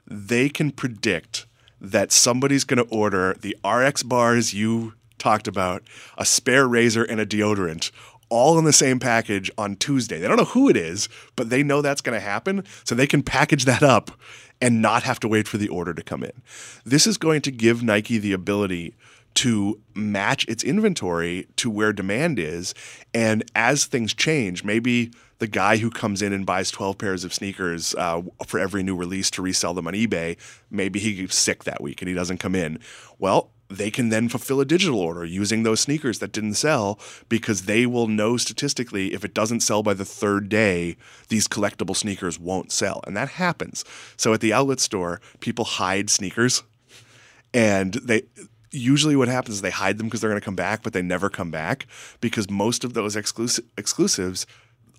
they 0.07 0.49
can 0.49 0.71
predict 0.71 1.47
that 1.81 2.13
somebody's 2.13 2.65
going 2.65 2.85
to 2.85 2.95
order 2.95 3.37
the 3.41 3.57
RX 3.65 4.03
bars 4.03 4.55
you 4.55 4.95
talked 5.19 5.49
about 5.49 5.83
a 6.17 6.25
spare 6.25 6.67
razor 6.67 7.05
and 7.05 7.21
a 7.21 7.27
deodorant 7.27 7.91
all 8.31 8.59
in 8.59 8.65
the 8.65 8.73
same 8.73 8.99
package 8.99 9.51
on 9.57 9.77
Tuesday. 9.77 10.19
They 10.19 10.29
don't 10.29 10.37
know 10.37 10.45
who 10.45 10.69
it 10.69 10.77
is, 10.77 11.09
but 11.35 11.51
they 11.51 11.63
know 11.63 11.81
that's 11.81 12.01
going 12.01 12.19
to 12.19 12.25
happen. 12.25 12.65
So 12.85 12.95
they 12.95 13.07
can 13.07 13.23
package 13.23 13.65
that 13.65 13.83
up 13.83 14.11
and 14.61 14.83
not 14.83 15.03
have 15.05 15.21
to 15.21 15.29
wait 15.29 15.49
for 15.49 15.57
the 15.57 15.69
order 15.69 15.95
to 15.95 16.03
come 16.03 16.23
in. 16.23 16.43
This 16.85 17.07
is 17.07 17.17
going 17.17 17.43
to 17.43 17.51
give 17.51 17.83
Nike 17.83 18.19
the 18.19 18.33
ability 18.33 18.95
to 19.35 19.81
match 19.95 20.45
its 20.49 20.65
inventory 20.65 21.47
to 21.57 21.71
where 21.71 21.93
demand 21.93 22.39
is. 22.39 22.75
And 23.15 23.45
as 23.55 23.85
things 23.85 24.15
change, 24.15 24.65
maybe 24.65 25.13
the 25.39 25.47
guy 25.47 25.77
who 25.77 25.91
comes 25.91 26.23
in 26.23 26.33
and 26.33 26.45
buys 26.45 26.71
12 26.71 26.99
pairs 26.99 27.25
of 27.25 27.33
sneakers 27.33 27.95
uh, 27.95 28.23
for 28.47 28.59
every 28.59 28.83
new 28.83 28.97
release 28.97 29.31
to 29.33 29.43
resell 29.43 29.75
them 29.75 29.87
on 29.87 29.95
eBay, 29.95 30.37
maybe 30.71 30.99
he's 30.99 31.35
sick 31.35 31.65
that 31.65 31.81
week 31.81 32.03
and 32.03 32.09
he 32.09 32.15
doesn't 32.15 32.39
come 32.39 32.55
in. 32.55 32.81
Well, 33.19 33.51
they 33.71 33.91
can 33.91 34.09
then 34.09 34.29
fulfill 34.29 34.61
a 34.61 34.65
digital 34.65 34.99
order 34.99 35.25
using 35.25 35.63
those 35.63 35.81
sneakers 35.81 36.19
that 36.21 36.33
didn't 36.33 36.55
sell 36.55 36.99
because 37.29 37.63
they 37.63 37.87
will 37.87 38.07
know 38.07 38.37
statistically 38.37 39.13
if 39.13 39.25
it 39.25 39.35
doesn't 39.35 39.61
sell 39.61 39.83
by 39.83 39.95
the 39.95 40.07
third 40.07 40.49
day, 40.49 40.97
these 41.29 41.47
collectible 41.47 41.95
sneakers 41.95 42.39
won't 42.39 42.73
sell. 42.73 43.03
And 43.07 43.17
that 43.17 43.29
happens. 43.29 43.85
So 44.17 44.33
at 44.33 44.41
the 44.41 44.53
outlet 44.53 44.81
store, 44.81 45.21
people 45.41 45.65
hide 45.65 46.09
sneakers 46.09 46.63
and 47.53 47.95
they 47.95 48.23
usually 48.71 49.17
what 49.17 49.29
happens 49.29 49.57
is 49.57 49.63
they 49.63 49.71
hide 49.71 49.99
them 49.99 50.07
because 50.07 50.21
they're 50.21 50.31
going 50.31 50.41
to 50.41 50.45
come 50.45 50.57
back, 50.57 50.83
but 50.83 50.93
they 50.93 51.03
never 51.03 51.31
come 51.31 51.51
back 51.51 51.87
because 52.21 52.51
most 52.51 52.85
of 52.85 52.95
those 52.95 53.17
exclusive 53.17 53.65
exclusives 53.77 54.47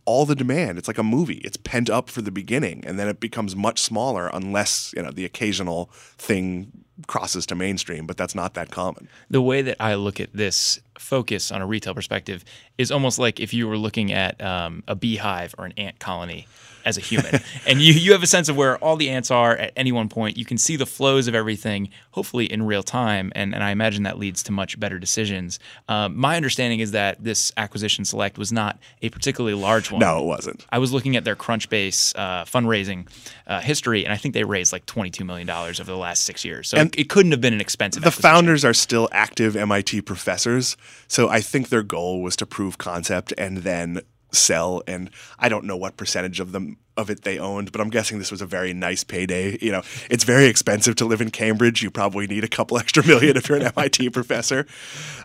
all 0.06 0.26
the 0.26 0.36
demand. 0.36 0.78
It's 0.80 0.88
like 0.88 0.98
a 0.98 1.04
movie. 1.04 1.38
It's 1.44 1.58
pent 1.58 1.90
up 1.90 2.10
for 2.10 2.22
the 2.22 2.32
beginning 2.32 2.84
and 2.86 2.98
then 2.98 3.08
it 3.08 3.20
becomes 3.20 3.56
much 3.56 3.80
smaller 3.80 4.30
unless, 4.34 4.92
you 4.96 5.04
know, 5.04 5.12
the 5.12 5.26
occasional 5.26 5.92
thing 6.18 6.72
crosses 7.08 7.46
to 7.48 7.56
mainstream, 7.56 8.06
but 8.06 8.18
that's 8.18 8.36
not 8.36 8.54
that 8.56 8.72
common. 8.72 9.08
The 9.30 9.42
way 9.42 9.62
that 9.62 9.78
I 9.80 9.96
look 9.96 10.20
at 10.20 10.34
this 10.34 10.80
focus 10.98 11.52
on 11.52 11.62
a 11.62 11.66
retail 11.66 11.94
perspective 11.94 12.44
is 12.78 12.92
almost 12.92 13.20
like 13.20 13.40
if 13.40 13.54
you 13.54 13.68
were 13.68 13.78
looking 13.78 14.12
at 14.12 14.42
um, 14.42 14.84
a 14.88 14.96
beehive 14.96 15.56
or 15.58 15.66
an 15.66 15.74
ant 15.78 16.00
colony 16.00 16.48
as 16.86 16.98
a 16.98 17.02
human. 17.02 17.40
and 17.68 17.82
you, 17.82 17.94
you 17.94 18.12
have 18.12 18.24
a 18.24 18.28
sense 18.28 18.50
of 18.50 18.58
where 18.58 18.78
all 18.78 18.96
the 18.96 19.10
ants 19.10 19.32
are 19.32 19.56
at 19.56 19.74
any 19.76 19.92
one 19.92 20.10
point. 20.10 20.38
You 20.38 20.46
can 20.46 20.58
see 20.58 20.76
the 20.76 20.86
flows 20.86 21.28
of 21.28 21.36
everything, 21.36 21.90
hopefully 22.12 22.52
in 22.52 22.64
real 22.64 22.84
time. 22.84 23.32
And, 23.36 23.54
and 23.54 23.64
I 23.64 23.72
imagine 23.72 24.04
that 24.04 24.18
leads 24.18 24.44
to 24.44 24.52
much 24.52 24.80
better 24.80 25.00
decisions. 25.00 25.60
Um, 25.88 26.18
my 26.18 26.36
understanding 26.36 26.80
is 26.80 26.92
that 26.92 27.24
this 27.24 27.52
acquisition 27.58 28.06
Celect 28.06 28.38
was 28.38 28.52
not 28.52 28.80
a 29.02 29.10
particularly 29.10 29.56
large 29.56 29.92
one. 29.92 30.00
No, 30.00 30.22
it 30.22 30.26
wasn't. 30.26 30.66
I 30.72 30.80
was 30.80 30.92
looking 30.92 31.16
at 31.16 31.24
their 31.24 31.36
Crunchbase 31.36 32.18
uh, 32.18 32.46
fundraising 32.46 33.08
uh, 33.48 33.62
history, 33.62 34.04
and 34.04 34.14
I 34.14 34.18
think 34.18 34.34
they 34.34 34.44
raised 34.44 34.74
like 34.74 34.86
$22 34.86 35.26
million 35.26 35.50
over 35.50 35.84
the 35.84 35.98
last 35.98 36.24
six 36.24 36.44
years. 36.44 36.70
So 36.70 36.78
and 36.78 36.89
it 36.98 37.10
couldn't 37.10 37.32
have 37.32 37.42
been 37.42 37.54
an 37.54 37.62
expensive 37.62 38.04
The 38.04 38.12
founders 38.12 38.64
are 38.66 38.74
still 38.74 39.10
active 39.12 39.56
MIT 39.56 40.02
professors. 40.02 40.78
So 41.08 41.30
I 41.30 41.42
think 41.42 41.70
their 41.70 41.84
goal 41.84 42.22
was 42.22 42.36
to 42.38 42.46
prove 42.46 42.78
concept 42.78 43.34
and 43.38 43.60
then 43.60 44.02
sell 44.32 44.84
and 44.88 45.10
I 45.40 45.50
don't 45.50 45.66
know 45.66 45.78
what 45.78 45.98
percentage 45.98 46.40
of 46.40 46.52
them 46.52 46.78
of 47.00 47.10
it 47.10 47.24
they 47.24 47.40
owned, 47.40 47.72
but 47.72 47.80
I'm 47.80 47.90
guessing 47.90 48.20
this 48.20 48.30
was 48.30 48.42
a 48.42 48.46
very 48.46 48.74
nice 48.74 49.04
payday. 49.04 49.58
You 49.62 49.72
know, 49.72 49.82
it's 50.10 50.26
very 50.26 50.46
expensive 50.46 50.96
to 50.98 51.06
live 51.06 51.22
in 51.22 51.32
Cambridge. 51.32 51.82
You 51.82 51.90
probably 51.90 52.28
need 52.28 52.44
a 52.44 52.48
couple 52.48 52.78
extra 52.80 53.06
million 53.06 53.38
if 53.38 53.48
you're 53.48 53.58
an 53.58 53.72
MIT 53.76 54.10
professor. 54.12 54.68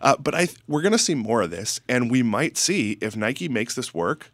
Uh, 0.00 0.16
but 0.16 0.34
I 0.34 0.48
we're 0.68 0.82
going 0.82 0.92
to 0.92 0.98
see 0.98 1.14
more 1.14 1.42
of 1.42 1.50
this, 1.50 1.80
and 1.88 2.10
we 2.10 2.22
might 2.22 2.56
see 2.56 2.92
if 3.00 3.16
Nike 3.16 3.48
makes 3.48 3.74
this 3.74 3.92
work. 3.92 4.30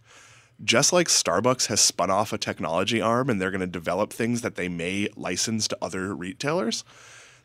Just 0.63 0.93
like 0.93 1.09
Starbucks 1.09 1.67
has 1.69 1.81
spun 1.81 2.11
off 2.11 2.35
a 2.35 2.39
technology 2.39 3.01
arm 3.01 3.31
and 3.31 3.41
they're 3.41 3.51
going 3.51 3.63
to 3.63 3.67
develop 3.67 4.13
things 4.13 4.43
that 4.43 4.57
they 4.57 4.69
may 4.69 5.09
license 5.17 5.67
to 5.69 5.79
other 5.81 6.15
retailers, 6.15 6.85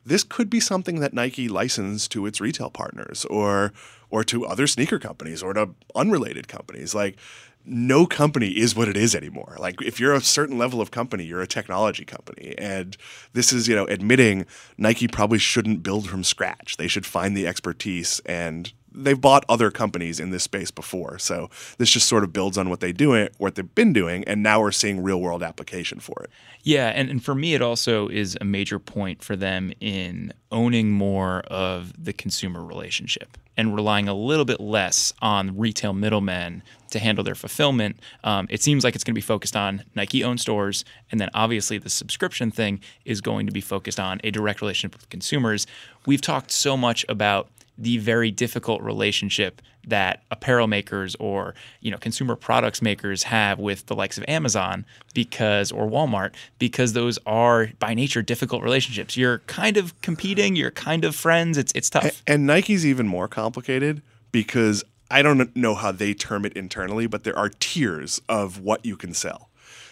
this 0.05 0.23
could 0.23 0.49
be 0.49 0.59
something 0.59 0.99
that 0.99 1.13
Nike 1.13 1.47
licensed 1.47 2.11
to 2.11 2.25
its 2.25 2.39
retail 2.39 2.69
partners 2.69 3.25
or 3.25 3.73
or 4.09 4.23
to 4.23 4.45
other 4.45 4.67
sneaker 4.67 4.99
companies 4.99 5.41
or 5.41 5.53
to 5.53 5.69
unrelated 5.95 6.47
companies. 6.47 6.93
Like 6.93 7.17
no 7.65 8.05
company 8.05 8.49
is 8.49 8.75
what 8.75 8.87
it 8.87 8.95
is 8.95 9.15
anymore. 9.15 9.57
Like 9.59 9.81
if 9.81 9.99
you're 9.99 10.13
a 10.13 10.21
certain 10.21 10.57
level 10.57 10.79
of 10.79 10.91
company, 10.91 11.23
you're 11.25 11.41
a 11.41 11.47
technology 11.47 12.05
company. 12.05 12.53
And 12.57 12.95
this 13.33 13.51
is, 13.51 13.67
you 13.67 13.75
know, 13.75 13.85
admitting 13.85 14.45
Nike 14.77 15.07
probably 15.07 15.39
shouldn't 15.39 15.81
build 15.81 16.07
from 16.07 16.23
scratch. 16.23 16.77
They 16.77 16.87
should 16.87 17.05
find 17.05 17.35
the 17.35 17.47
expertise 17.47 18.21
and 18.25 18.71
they've 18.95 19.19
bought 19.19 19.45
other 19.49 19.71
companies 19.71 20.19
in 20.19 20.29
this 20.29 20.43
space 20.43 20.71
before. 20.71 21.19
So 21.19 21.49
this 21.77 21.89
just 21.89 22.07
sort 22.07 22.23
of 22.23 22.31
builds 22.33 22.57
on 22.57 22.69
what 22.69 22.79
they 22.79 22.91
do 22.91 23.13
it, 23.13 23.33
what 23.37 23.55
they've 23.55 23.75
been 23.75 23.93
doing, 23.93 24.23
and 24.25 24.41
now 24.41 24.61
we're 24.61 24.71
seeing 24.71 25.03
real 25.03 25.19
world 25.19 25.43
application 25.43 25.99
for 25.99 26.23
it. 26.23 26.29
Yeah, 26.63 26.87
and, 26.87 27.09
and 27.09 27.23
for 27.23 27.35
me 27.35 27.53
it 27.53 27.61
also 27.61 28.07
is 28.07 28.37
a 28.41 28.45
major 28.45 28.79
point 28.79 29.23
for 29.23 29.35
them 29.35 29.73
in 29.79 30.33
owning 30.51 30.91
more 30.91 31.41
of 31.41 31.93
the 32.03 32.13
consumer 32.13 32.63
relationship 32.63 33.37
and 33.57 33.75
relying 33.75 34.07
a 34.07 34.13
little 34.13 34.45
bit 34.45 34.59
less 34.59 35.13
on 35.21 35.57
retail 35.57 35.93
middlemen 35.93 36.63
to 36.91 36.99
handle 36.99 37.23
their 37.23 37.35
fulfillment. 37.35 37.99
Um, 38.23 38.47
it 38.49 38.61
seems 38.61 38.83
like 38.83 38.95
it's 38.95 39.03
going 39.03 39.13
to 39.13 39.17
be 39.17 39.21
focused 39.21 39.55
on 39.55 39.83
Nike 39.95 40.23
owned 40.23 40.39
stores. 40.39 40.85
And 41.11 41.19
then 41.19 41.29
obviously 41.33 41.77
the 41.77 41.89
subscription 41.89 42.51
thing 42.51 42.81
is 43.05 43.21
going 43.21 43.45
to 43.45 43.51
be 43.51 43.61
focused 43.61 43.99
on 43.99 44.19
a 44.23 44.31
direct 44.31 44.61
relationship 44.61 44.95
with 44.97 45.09
consumers. 45.09 45.67
We've 46.05 46.21
talked 46.21 46.51
so 46.51 46.77
much 46.77 47.05
about 47.09 47.49
the 47.77 47.97
very 47.97 48.31
difficult 48.31 48.81
relationship 48.81 49.61
that 49.87 50.23
apparel 50.31 50.67
makers 50.67 51.15
or 51.15 51.53
you 51.81 51.91
know 51.91 51.97
consumer 51.97 52.35
products 52.35 52.81
makers 52.81 53.23
have 53.23 53.59
with 53.59 53.85
the 53.85 53.95
likes 53.95 54.17
of 54.17 54.25
Amazon 54.27 54.85
because 55.13 55.71
or 55.71 55.87
Walmart 55.87 56.33
because 56.59 56.93
those 56.93 57.19
are 57.25 57.69
by 57.79 57.93
nature 57.93 58.21
difficult 58.21 58.63
relationships. 58.63 59.15
You're 59.15 59.39
kind 59.39 59.77
of 59.77 59.99
competing, 60.01 60.55
you're 60.55 60.71
kind 60.71 61.05
of 61.05 61.15
friends. 61.15 61.57
It's 61.57 61.71
it's 61.75 61.89
tough. 61.89 62.03
And, 62.03 62.21
and 62.27 62.47
Nike's 62.47 62.85
even 62.85 63.07
more 63.07 63.27
complicated 63.27 64.01
because 64.31 64.83
I 65.11 65.21
don't 65.21 65.55
know 65.55 65.75
how 65.75 65.91
they 65.91 66.13
term 66.13 66.45
it 66.45 66.53
internally, 66.53 67.07
but 67.07 67.23
there 67.23 67.37
are 67.37 67.49
tiers 67.49 68.21
of 68.27 68.59
what 68.59 68.85
you 68.85 68.97
can 68.97 69.13
sell. 69.13 69.49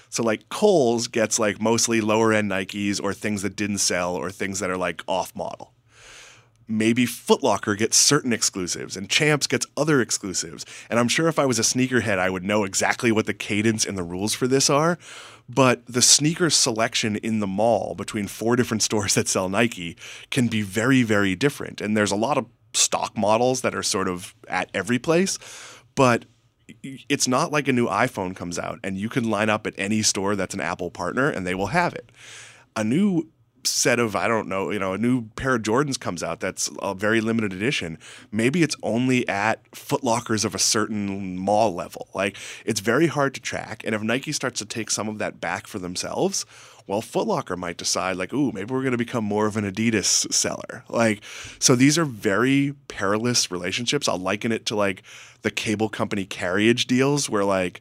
So 0.10 0.24
like 0.24 0.50
Kohl's 0.50 1.08
gets 1.08 1.40
like 1.40 1.62
mostly 1.62 2.00
lower 2.02 2.34
end 2.34 2.52
Nikes 2.52 3.02
or 3.02 3.14
things 3.14 3.42
that 3.42 3.56
didn't 3.56 3.80
sell 3.80 4.16
or 4.16 4.32
things 4.32 4.60
that 4.60 4.70
are 4.70 4.78
like 4.78 5.02
off 5.08 5.36
model 5.36 5.73
maybe 6.68 7.06
Footlocker 7.06 7.78
gets 7.78 7.98
certain 7.98 8.34
exclusives 8.34 8.96
and 8.96 9.10
Champs 9.10 9.48
gets 9.48 9.66
other 9.76 10.02
exclusives. 10.02 10.66
And 10.90 11.00
I'm 11.00 11.08
sure 11.08 11.28
if 11.28 11.40
I 11.40 11.46
was 11.46 11.60
a 11.60 11.64
sneakerhead, 11.64 12.20
I 12.20 12.30
would 12.30 12.44
know 12.44 12.64
exactly 12.64 13.12
what 13.12 13.26
the 13.26 13.34
cadence 13.34 13.86
and 13.86 13.98
the 13.98 14.04
rules 14.04 14.34
for 14.34 14.48
this 14.48 14.70
are. 14.70 14.98
But 15.50 15.86
the 15.86 16.02
sneaker 16.02 16.50
selection 16.50 17.18
in 17.18 17.40
the 17.40 17.48
mall 17.48 17.96
between 17.96 18.28
four 18.28 18.56
different 18.56 18.84
stores 18.84 19.16
that 19.16 19.28
sell 19.28 19.50
Nike 19.50 19.98
can 20.30 20.48
be 20.48 20.62
very, 20.62 21.04
very 21.04 21.36
different. 21.36 21.82
And 21.82 21.96
there's 21.98 22.12
a 22.12 22.18
lot 22.18 22.38
of 22.38 22.46
stock 22.74 23.18
models 23.18 23.62
that 23.62 23.76
are 23.76 23.84
sort 23.84 24.08
of 24.08 24.34
at 24.48 24.70
every 24.74 25.00
place. 25.00 25.38
But 25.96 26.26
it's 26.84 27.28
not 27.28 27.52
like 27.52 27.68
a 27.68 27.74
new 27.74 27.88
iPhone 27.88 28.36
comes 28.36 28.58
out 28.58 28.80
and 28.84 28.98
you 28.98 29.10
can 29.10 29.30
line 29.30 29.50
up 29.50 29.68
at 29.68 29.74
any 29.78 30.02
store 30.02 30.36
that's 30.36 30.54
an 30.54 30.62
Apple 30.62 30.90
partner 30.90 31.30
and 31.30 31.46
they 31.46 31.54
will 31.54 31.68
have 31.68 31.94
it. 31.94 32.12
A 32.76 32.84
new 32.84 33.30
set 33.66 34.00
of 34.00 34.16
I 34.16 34.28
don't 34.28 34.48
know, 34.48 34.72
you 34.72 34.80
know, 34.80 34.94
a 34.94 34.98
new 34.98 35.24
pair 35.36 35.56
of 35.56 35.62
Jordans 35.62 36.00
comes 36.00 36.24
out 36.24 36.40
that's 36.40 36.70
a 36.82 36.94
very 36.94 37.22
limited 37.22 37.54
edition. 37.54 37.98
Maybe 38.32 38.64
it's 38.64 38.76
only 38.84 39.28
at 39.28 39.70
Footlockers 39.72 40.46
of 40.46 40.56
a 40.56 40.60
certain 40.60 41.38
mall 41.38 41.74
level. 41.74 42.08
Like 42.14 42.38
it's 42.66 42.80
very 42.80 43.08
hard 43.08 43.34
to 43.36 43.42
track. 43.42 43.84
And 43.86 43.96
if 43.96 44.02
Nike 44.02 44.32
starts 44.32 44.60
to 44.60 44.66
take 44.66 44.90
some 44.90 45.08
of 45.08 45.18
that 45.20 45.40
back 45.40 45.68
for 45.68 45.80
themselves, 45.80 46.46
well, 46.86 47.02
Footlocker 47.02 47.58
might 47.58 47.78
decide 47.78 48.18
like, 48.18 48.34
ooh, 48.34 48.52
maybe 48.52 48.74
we're 48.74 48.82
going 48.82 48.92
to 48.92 48.98
become 48.98 49.24
more 49.24 49.46
of 49.46 49.56
an 49.56 49.70
Adidas 49.70 50.32
seller. 50.34 50.84
Like, 50.90 51.24
so 51.60 51.76
these 51.76 51.98
are 51.98 52.06
very 52.06 52.76
perilous 52.90 53.50
relationships. 53.50 54.08
I'll 54.08 54.18
liken 54.18 54.52
it 54.52 54.66
to 54.68 54.76
like 54.76 55.04
the 55.44 55.52
cable 55.52 55.90
company 55.90 56.26
carriage 56.26 56.88
deals 56.88 57.30
where 57.30 57.46
like 57.46 57.80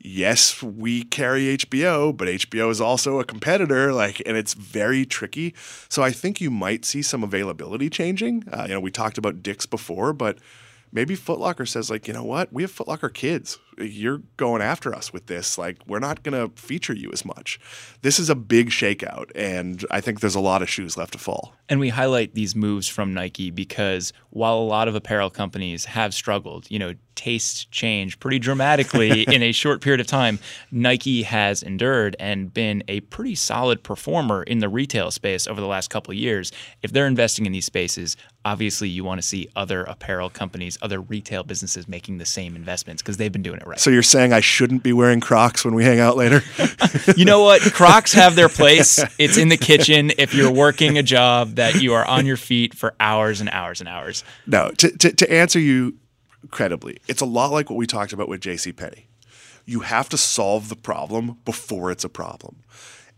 yes, 0.00 0.62
we 0.62 1.04
carry 1.04 1.56
HBO, 1.56 2.16
but 2.16 2.28
HBO 2.28 2.70
is 2.70 2.80
also 2.80 3.20
a 3.20 3.24
competitor, 3.24 3.92
like, 3.92 4.22
and 4.26 4.36
it's 4.36 4.54
very 4.54 5.04
tricky. 5.04 5.54
So 5.88 6.02
I 6.02 6.10
think 6.10 6.40
you 6.40 6.50
might 6.50 6.84
see 6.84 7.02
some 7.02 7.22
availability 7.22 7.90
changing. 7.90 8.44
Uh, 8.50 8.64
you 8.68 8.74
know, 8.74 8.80
we 8.80 8.90
talked 8.90 9.18
about 9.18 9.42
Dick's 9.42 9.66
before, 9.66 10.12
but 10.12 10.38
maybe 10.92 11.16
Footlocker 11.16 11.68
says 11.68 11.90
like, 11.90 12.08
you 12.08 12.14
know 12.14 12.24
what, 12.24 12.52
we 12.52 12.62
have 12.62 12.72
Footlocker 12.72 13.12
kids. 13.12 13.58
You're 13.78 14.22
going 14.36 14.62
after 14.62 14.94
us 14.94 15.12
with 15.12 15.26
this. 15.26 15.56
Like, 15.58 15.78
we're 15.86 15.98
not 15.98 16.22
going 16.22 16.38
to 16.38 16.54
feature 16.60 16.94
you 16.94 17.10
as 17.12 17.24
much. 17.24 17.58
This 18.02 18.18
is 18.18 18.30
a 18.30 18.34
big 18.34 18.70
shakeout, 18.70 19.30
and 19.34 19.84
I 19.90 20.00
think 20.00 20.20
there's 20.20 20.34
a 20.34 20.40
lot 20.40 20.62
of 20.62 20.68
shoes 20.68 20.96
left 20.96 21.12
to 21.12 21.18
fall. 21.18 21.54
And 21.68 21.78
we 21.78 21.88
highlight 21.90 22.34
these 22.34 22.56
moves 22.56 22.88
from 22.88 23.14
Nike 23.14 23.50
because 23.50 24.12
while 24.30 24.58
a 24.58 24.60
lot 24.60 24.88
of 24.88 24.94
apparel 24.94 25.30
companies 25.30 25.84
have 25.84 26.12
struggled, 26.12 26.68
you 26.68 26.78
know, 26.78 26.94
tastes 27.20 27.66
change 27.66 28.18
pretty 28.18 28.38
dramatically 28.38 29.22
in 29.34 29.42
a 29.42 29.52
short 29.52 29.82
period 29.82 30.00
of 30.00 30.06
time, 30.06 30.38
Nike 30.70 31.22
has 31.22 31.62
endured 31.62 32.16
and 32.18 32.52
been 32.52 32.82
a 32.88 33.00
pretty 33.00 33.34
solid 33.34 33.82
performer 33.82 34.42
in 34.42 34.60
the 34.60 34.68
retail 34.68 35.10
space 35.10 35.46
over 35.46 35.60
the 35.60 35.66
last 35.66 35.90
couple 35.90 36.12
of 36.12 36.16
years. 36.16 36.50
If 36.82 36.92
they're 36.92 37.06
investing 37.06 37.46
in 37.46 37.52
these 37.52 37.66
spaces, 37.66 38.16
obviously 38.44 38.88
you 38.88 39.04
want 39.04 39.20
to 39.20 39.26
see 39.26 39.48
other 39.54 39.84
apparel 39.84 40.30
companies, 40.30 40.78
other 40.80 41.00
retail 41.00 41.42
businesses 41.44 41.86
making 41.86 42.18
the 42.18 42.24
same 42.24 42.56
investments 42.56 43.02
because 43.02 43.18
they've 43.18 43.30
been 43.30 43.42
doing 43.42 43.60
it 43.60 43.66
right. 43.70 43.80
So 43.80 43.90
you're 43.90 44.02
saying 44.02 44.32
I 44.32 44.40
shouldn't 44.40 44.82
be 44.82 44.92
wearing 44.92 45.20
Crocs 45.20 45.64
when 45.64 45.74
we 45.74 45.84
hang 45.84 46.00
out 46.00 46.16
later? 46.16 46.42
you 47.16 47.24
know 47.24 47.42
what? 47.42 47.62
Crocs 47.62 48.12
have 48.12 48.36
their 48.36 48.48
place. 48.48 49.02
It's 49.18 49.36
in 49.36 49.48
the 49.48 49.56
kitchen 49.56 50.12
if 50.18 50.34
you're 50.34 50.52
working 50.52 50.96
a 50.96 51.02
job 51.02 51.56
that 51.56 51.82
you 51.82 51.92
are 51.92 52.04
on 52.04 52.26
your 52.26 52.38
feet 52.38 52.74
for 52.74 52.94
hours 52.98 53.40
and 53.40 53.50
hours 53.50 53.80
and 53.80 53.88
hours. 53.88 54.24
No, 54.46 54.70
to, 54.78 54.96
to, 54.98 55.12
to 55.12 55.32
answer 55.32 55.58
you 55.58 55.98
credibly, 56.50 56.98
it's 57.06 57.20
a 57.20 57.26
lot 57.26 57.50
like 57.52 57.68
what 57.68 57.76
we 57.76 57.86
talked 57.86 58.12
about 58.12 58.28
with 58.28 58.40
J.C. 58.40 58.72
Penney. 58.72 59.08
You 59.66 59.80
have 59.80 60.08
to 60.08 60.16
solve 60.16 60.68
the 60.68 60.76
problem 60.76 61.38
before 61.44 61.90
it's 61.90 62.04
a 62.04 62.08
problem. 62.08 62.62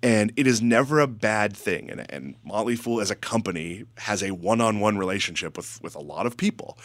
And 0.03 0.33
it 0.35 0.47
is 0.49 0.61
never 0.61 0.99
a 0.99 1.07
bad 1.07 1.57
thing. 1.57 1.88
And, 1.91 2.11
and 2.11 2.35
Motley 2.45 2.75
Fool 2.75 3.01
as 3.01 3.11
a 3.11 3.15
company 3.15 3.85
has 3.99 4.23
a 4.23 4.33
one-on-one 4.33 4.99
relationship 4.99 5.57
with, 5.57 5.81
with 5.81 5.95
a 5.95 6.01
lot 6.01 6.27
of 6.27 6.37
people. 6.37 6.77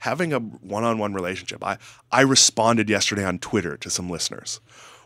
Having 0.00 0.34
a 0.34 0.40
one-on-one 0.40 1.14
relationship. 1.14 1.64
I, 1.64 1.78
I 2.12 2.20
responded 2.20 2.90
yesterday 2.90 3.24
on 3.24 3.38
Twitter 3.38 3.78
to 3.78 3.88
some 3.88 4.10
listeners. 4.10 4.60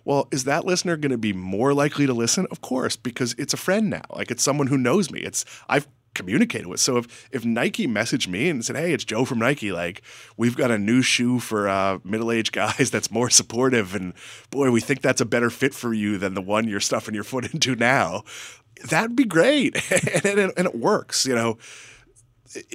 Well, 0.04 0.28
is 0.32 0.44
that 0.44 0.64
listener 0.64 0.96
going 0.96 1.12
to 1.12 1.18
be 1.18 1.32
more 1.32 1.72
likely 1.74 2.06
to 2.06 2.14
listen? 2.14 2.46
Of 2.50 2.60
course, 2.60 2.96
because 2.96 3.34
it's 3.38 3.54
a 3.54 3.58
friend 3.58 3.90
now. 3.90 4.02
Like 4.10 4.30
it's 4.30 4.42
someone 4.42 4.66
who 4.66 4.78
knows 4.78 5.10
me. 5.10 5.20
It's 5.20 5.44
I've 5.68 5.86
communicated 6.20 6.66
with. 6.66 6.80
So 6.80 6.96
if 6.98 7.28
if 7.32 7.44
Nike 7.44 7.86
messaged 7.86 8.28
me 8.28 8.48
and 8.48 8.64
said, 8.64 8.76
"Hey, 8.76 8.92
it's 8.92 9.04
Joe 9.04 9.24
from 9.24 9.38
Nike. 9.38 9.72
Like 9.72 10.02
we've 10.36 10.56
got 10.56 10.70
a 10.70 10.78
new 10.78 11.02
shoe 11.02 11.38
for 11.38 11.68
uh, 11.68 11.98
middle 12.04 12.30
aged 12.30 12.52
guys 12.52 12.90
that's 12.92 13.10
more 13.10 13.30
supportive, 13.30 13.94
and 13.94 14.14
boy, 14.50 14.70
we 14.70 14.80
think 14.80 15.02
that's 15.02 15.20
a 15.20 15.26
better 15.26 15.50
fit 15.50 15.74
for 15.74 15.92
you 15.92 16.18
than 16.18 16.34
the 16.34 16.42
one 16.42 16.68
you're 16.68 16.80
stuffing 16.80 17.14
your 17.14 17.24
foot 17.24 17.44
into 17.54 17.74
now," 17.74 18.24
that'd 18.88 19.16
be 19.16 19.24
great, 19.24 19.76
and, 20.24 20.38
and, 20.38 20.52
and 20.56 20.66
it 20.66 20.74
works. 20.74 21.26
You 21.26 21.34
know, 21.34 21.58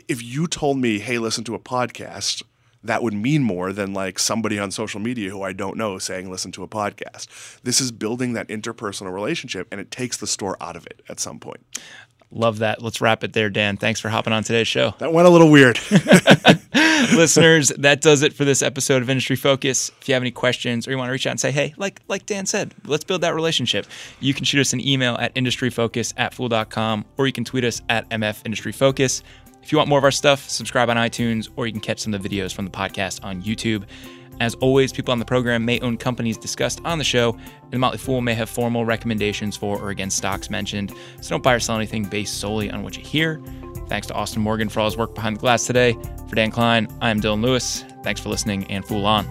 if 0.08 0.24
you 0.24 0.48
told 0.48 0.78
me, 0.78 1.00
"Hey, 1.00 1.18
listen 1.18 1.44
to 1.46 1.56
a 1.56 1.60
podcast." 1.60 2.44
that 2.86 3.02
would 3.02 3.14
mean 3.14 3.44
more 3.44 3.74
than 3.74 3.94
like 3.94 4.20
somebody 4.20 4.60
on 4.60 4.72
social 4.72 5.00
media 5.00 5.32
who 5.32 5.42
I 5.42 5.54
don't 5.54 5.76
know 5.76 5.98
saying 5.98 6.30
listen 6.30 6.52
to 6.54 6.64
a 6.64 6.68
podcast. 6.68 7.28
This 7.64 7.82
is 7.82 7.92
building 7.92 8.34
that 8.34 8.48
interpersonal 8.48 9.12
relationship 9.12 9.68
and 9.72 9.82
it 9.82 9.92
takes 9.92 10.18
the 10.18 10.28
store 10.28 10.56
out 10.62 10.76
of 10.76 10.86
it 10.86 11.02
at 11.10 11.20
some 11.20 11.40
point. 11.40 11.66
Love 12.32 12.60
that. 12.60 12.82
Let's 12.82 13.02
wrap 13.02 13.24
it 13.24 13.34
there, 13.34 13.50
Dan. 13.50 13.78
Thanks 13.78 14.00
for 14.00 14.10
hopping 14.10 14.34
on 14.34 14.44
today's 14.44 14.68
show. 14.68 14.94
That 14.98 15.14
went 15.14 15.28
a 15.28 15.32
little 15.32 15.50
weird. 15.50 15.80
Listeners, 17.16 17.70
that 17.78 18.02
does 18.02 18.24
it 18.24 18.34
for 18.34 18.46
this 18.46 18.62
episode 18.62 19.02
of 19.02 19.10
Industry 19.10 19.36
Focus. 19.36 19.92
If 20.02 20.08
you 20.08 20.14
have 20.14 20.24
any 20.24 20.32
questions 20.32 20.88
or 20.88 20.92
you 20.92 20.98
want 20.98 21.08
to 21.10 21.12
reach 21.12 21.28
out 21.28 21.32
and 21.32 21.40
say, 21.40 21.52
hey, 21.52 21.74
like 21.78 22.02
like 22.08 22.26
Dan 22.26 22.46
said, 22.46 22.74
let's 22.86 23.04
build 23.04 23.22
that 23.22 23.36
relationship, 23.36 23.86
you 24.20 24.34
can 24.34 24.44
shoot 24.44 24.60
us 24.60 24.74
an 24.74 24.86
email 24.86 25.16
at 25.16 25.34
industryfocus 25.36 26.14
at 26.18 26.34
fool.com 26.34 27.06
or 27.18 27.28
you 27.28 27.34
can 27.34 27.46
tweet 27.46 27.64
us 27.64 27.82
at 27.90 28.10
MF 28.10 28.42
Industry 28.46 28.72
Focus. 28.72 29.24
If 29.62 29.72
you 29.72 29.78
want 29.78 29.90
more 29.90 29.98
of 29.98 30.04
our 30.04 30.12
stuff, 30.12 30.48
subscribe 30.50 30.90
on 30.90 30.98
iTunes 30.98 31.50
or 31.56 31.68
you 31.68 31.74
can 31.74 31.82
catch 31.82 32.00
some 32.00 32.14
of 32.14 32.22
the 32.22 32.30
videos 32.30 32.54
from 32.54 32.66
the 32.66 32.72
podcast 32.72 33.24
on 33.24 33.42
YouTube. 33.42 33.86
As 34.40 34.56
always, 34.56 34.92
people 34.92 35.12
on 35.12 35.20
the 35.20 35.26
program 35.26 35.64
may 35.64 35.80
own 35.80 35.98
companies 35.98 36.38
discussed 36.38 36.82
on 36.84 36.98
the 36.98 37.04
show, 37.04 37.34
and 37.34 37.72
the 37.72 37.78
Motley 37.78 37.98
Fool 37.98 38.22
may 38.22 38.34
have 38.34 38.50
formal 38.50 38.86
recommendations 38.86 39.56
for 39.56 39.80
or 39.80 39.90
against 39.90 40.18
stocks 40.18 40.50
mentioned, 40.50 40.94
so 41.22 41.30
don't 41.30 41.44
buy 41.44 41.54
or 41.54 41.60
sell 41.60 41.78
anything 41.78 42.04
based 42.04 42.40
solely 42.40 42.70
on 42.70 42.84
what 42.84 42.98
you 42.98 43.04
hear. 43.04 43.42
Thanks 43.88 44.08
to 44.08 44.14
Austin 44.14 44.42
Morgan 44.42 44.68
for 44.68 44.80
all 44.80 44.88
his 44.88 44.98
work 44.98 45.16
behind 45.16 45.38
the 45.38 45.42
glass 45.42 45.66
today. 45.66 45.94
For 46.28 46.36
Dan 46.36 46.52
Kline, 46.52 46.88
I 47.02 47.12
am 47.12 47.22
Dylan 47.22 47.42
Lewis. 47.42 47.86
Thanks 48.04 48.20
for 48.20 48.30
listening 48.30 48.66
and 48.66 48.84
Fool 48.84 49.06
On. 49.06 49.26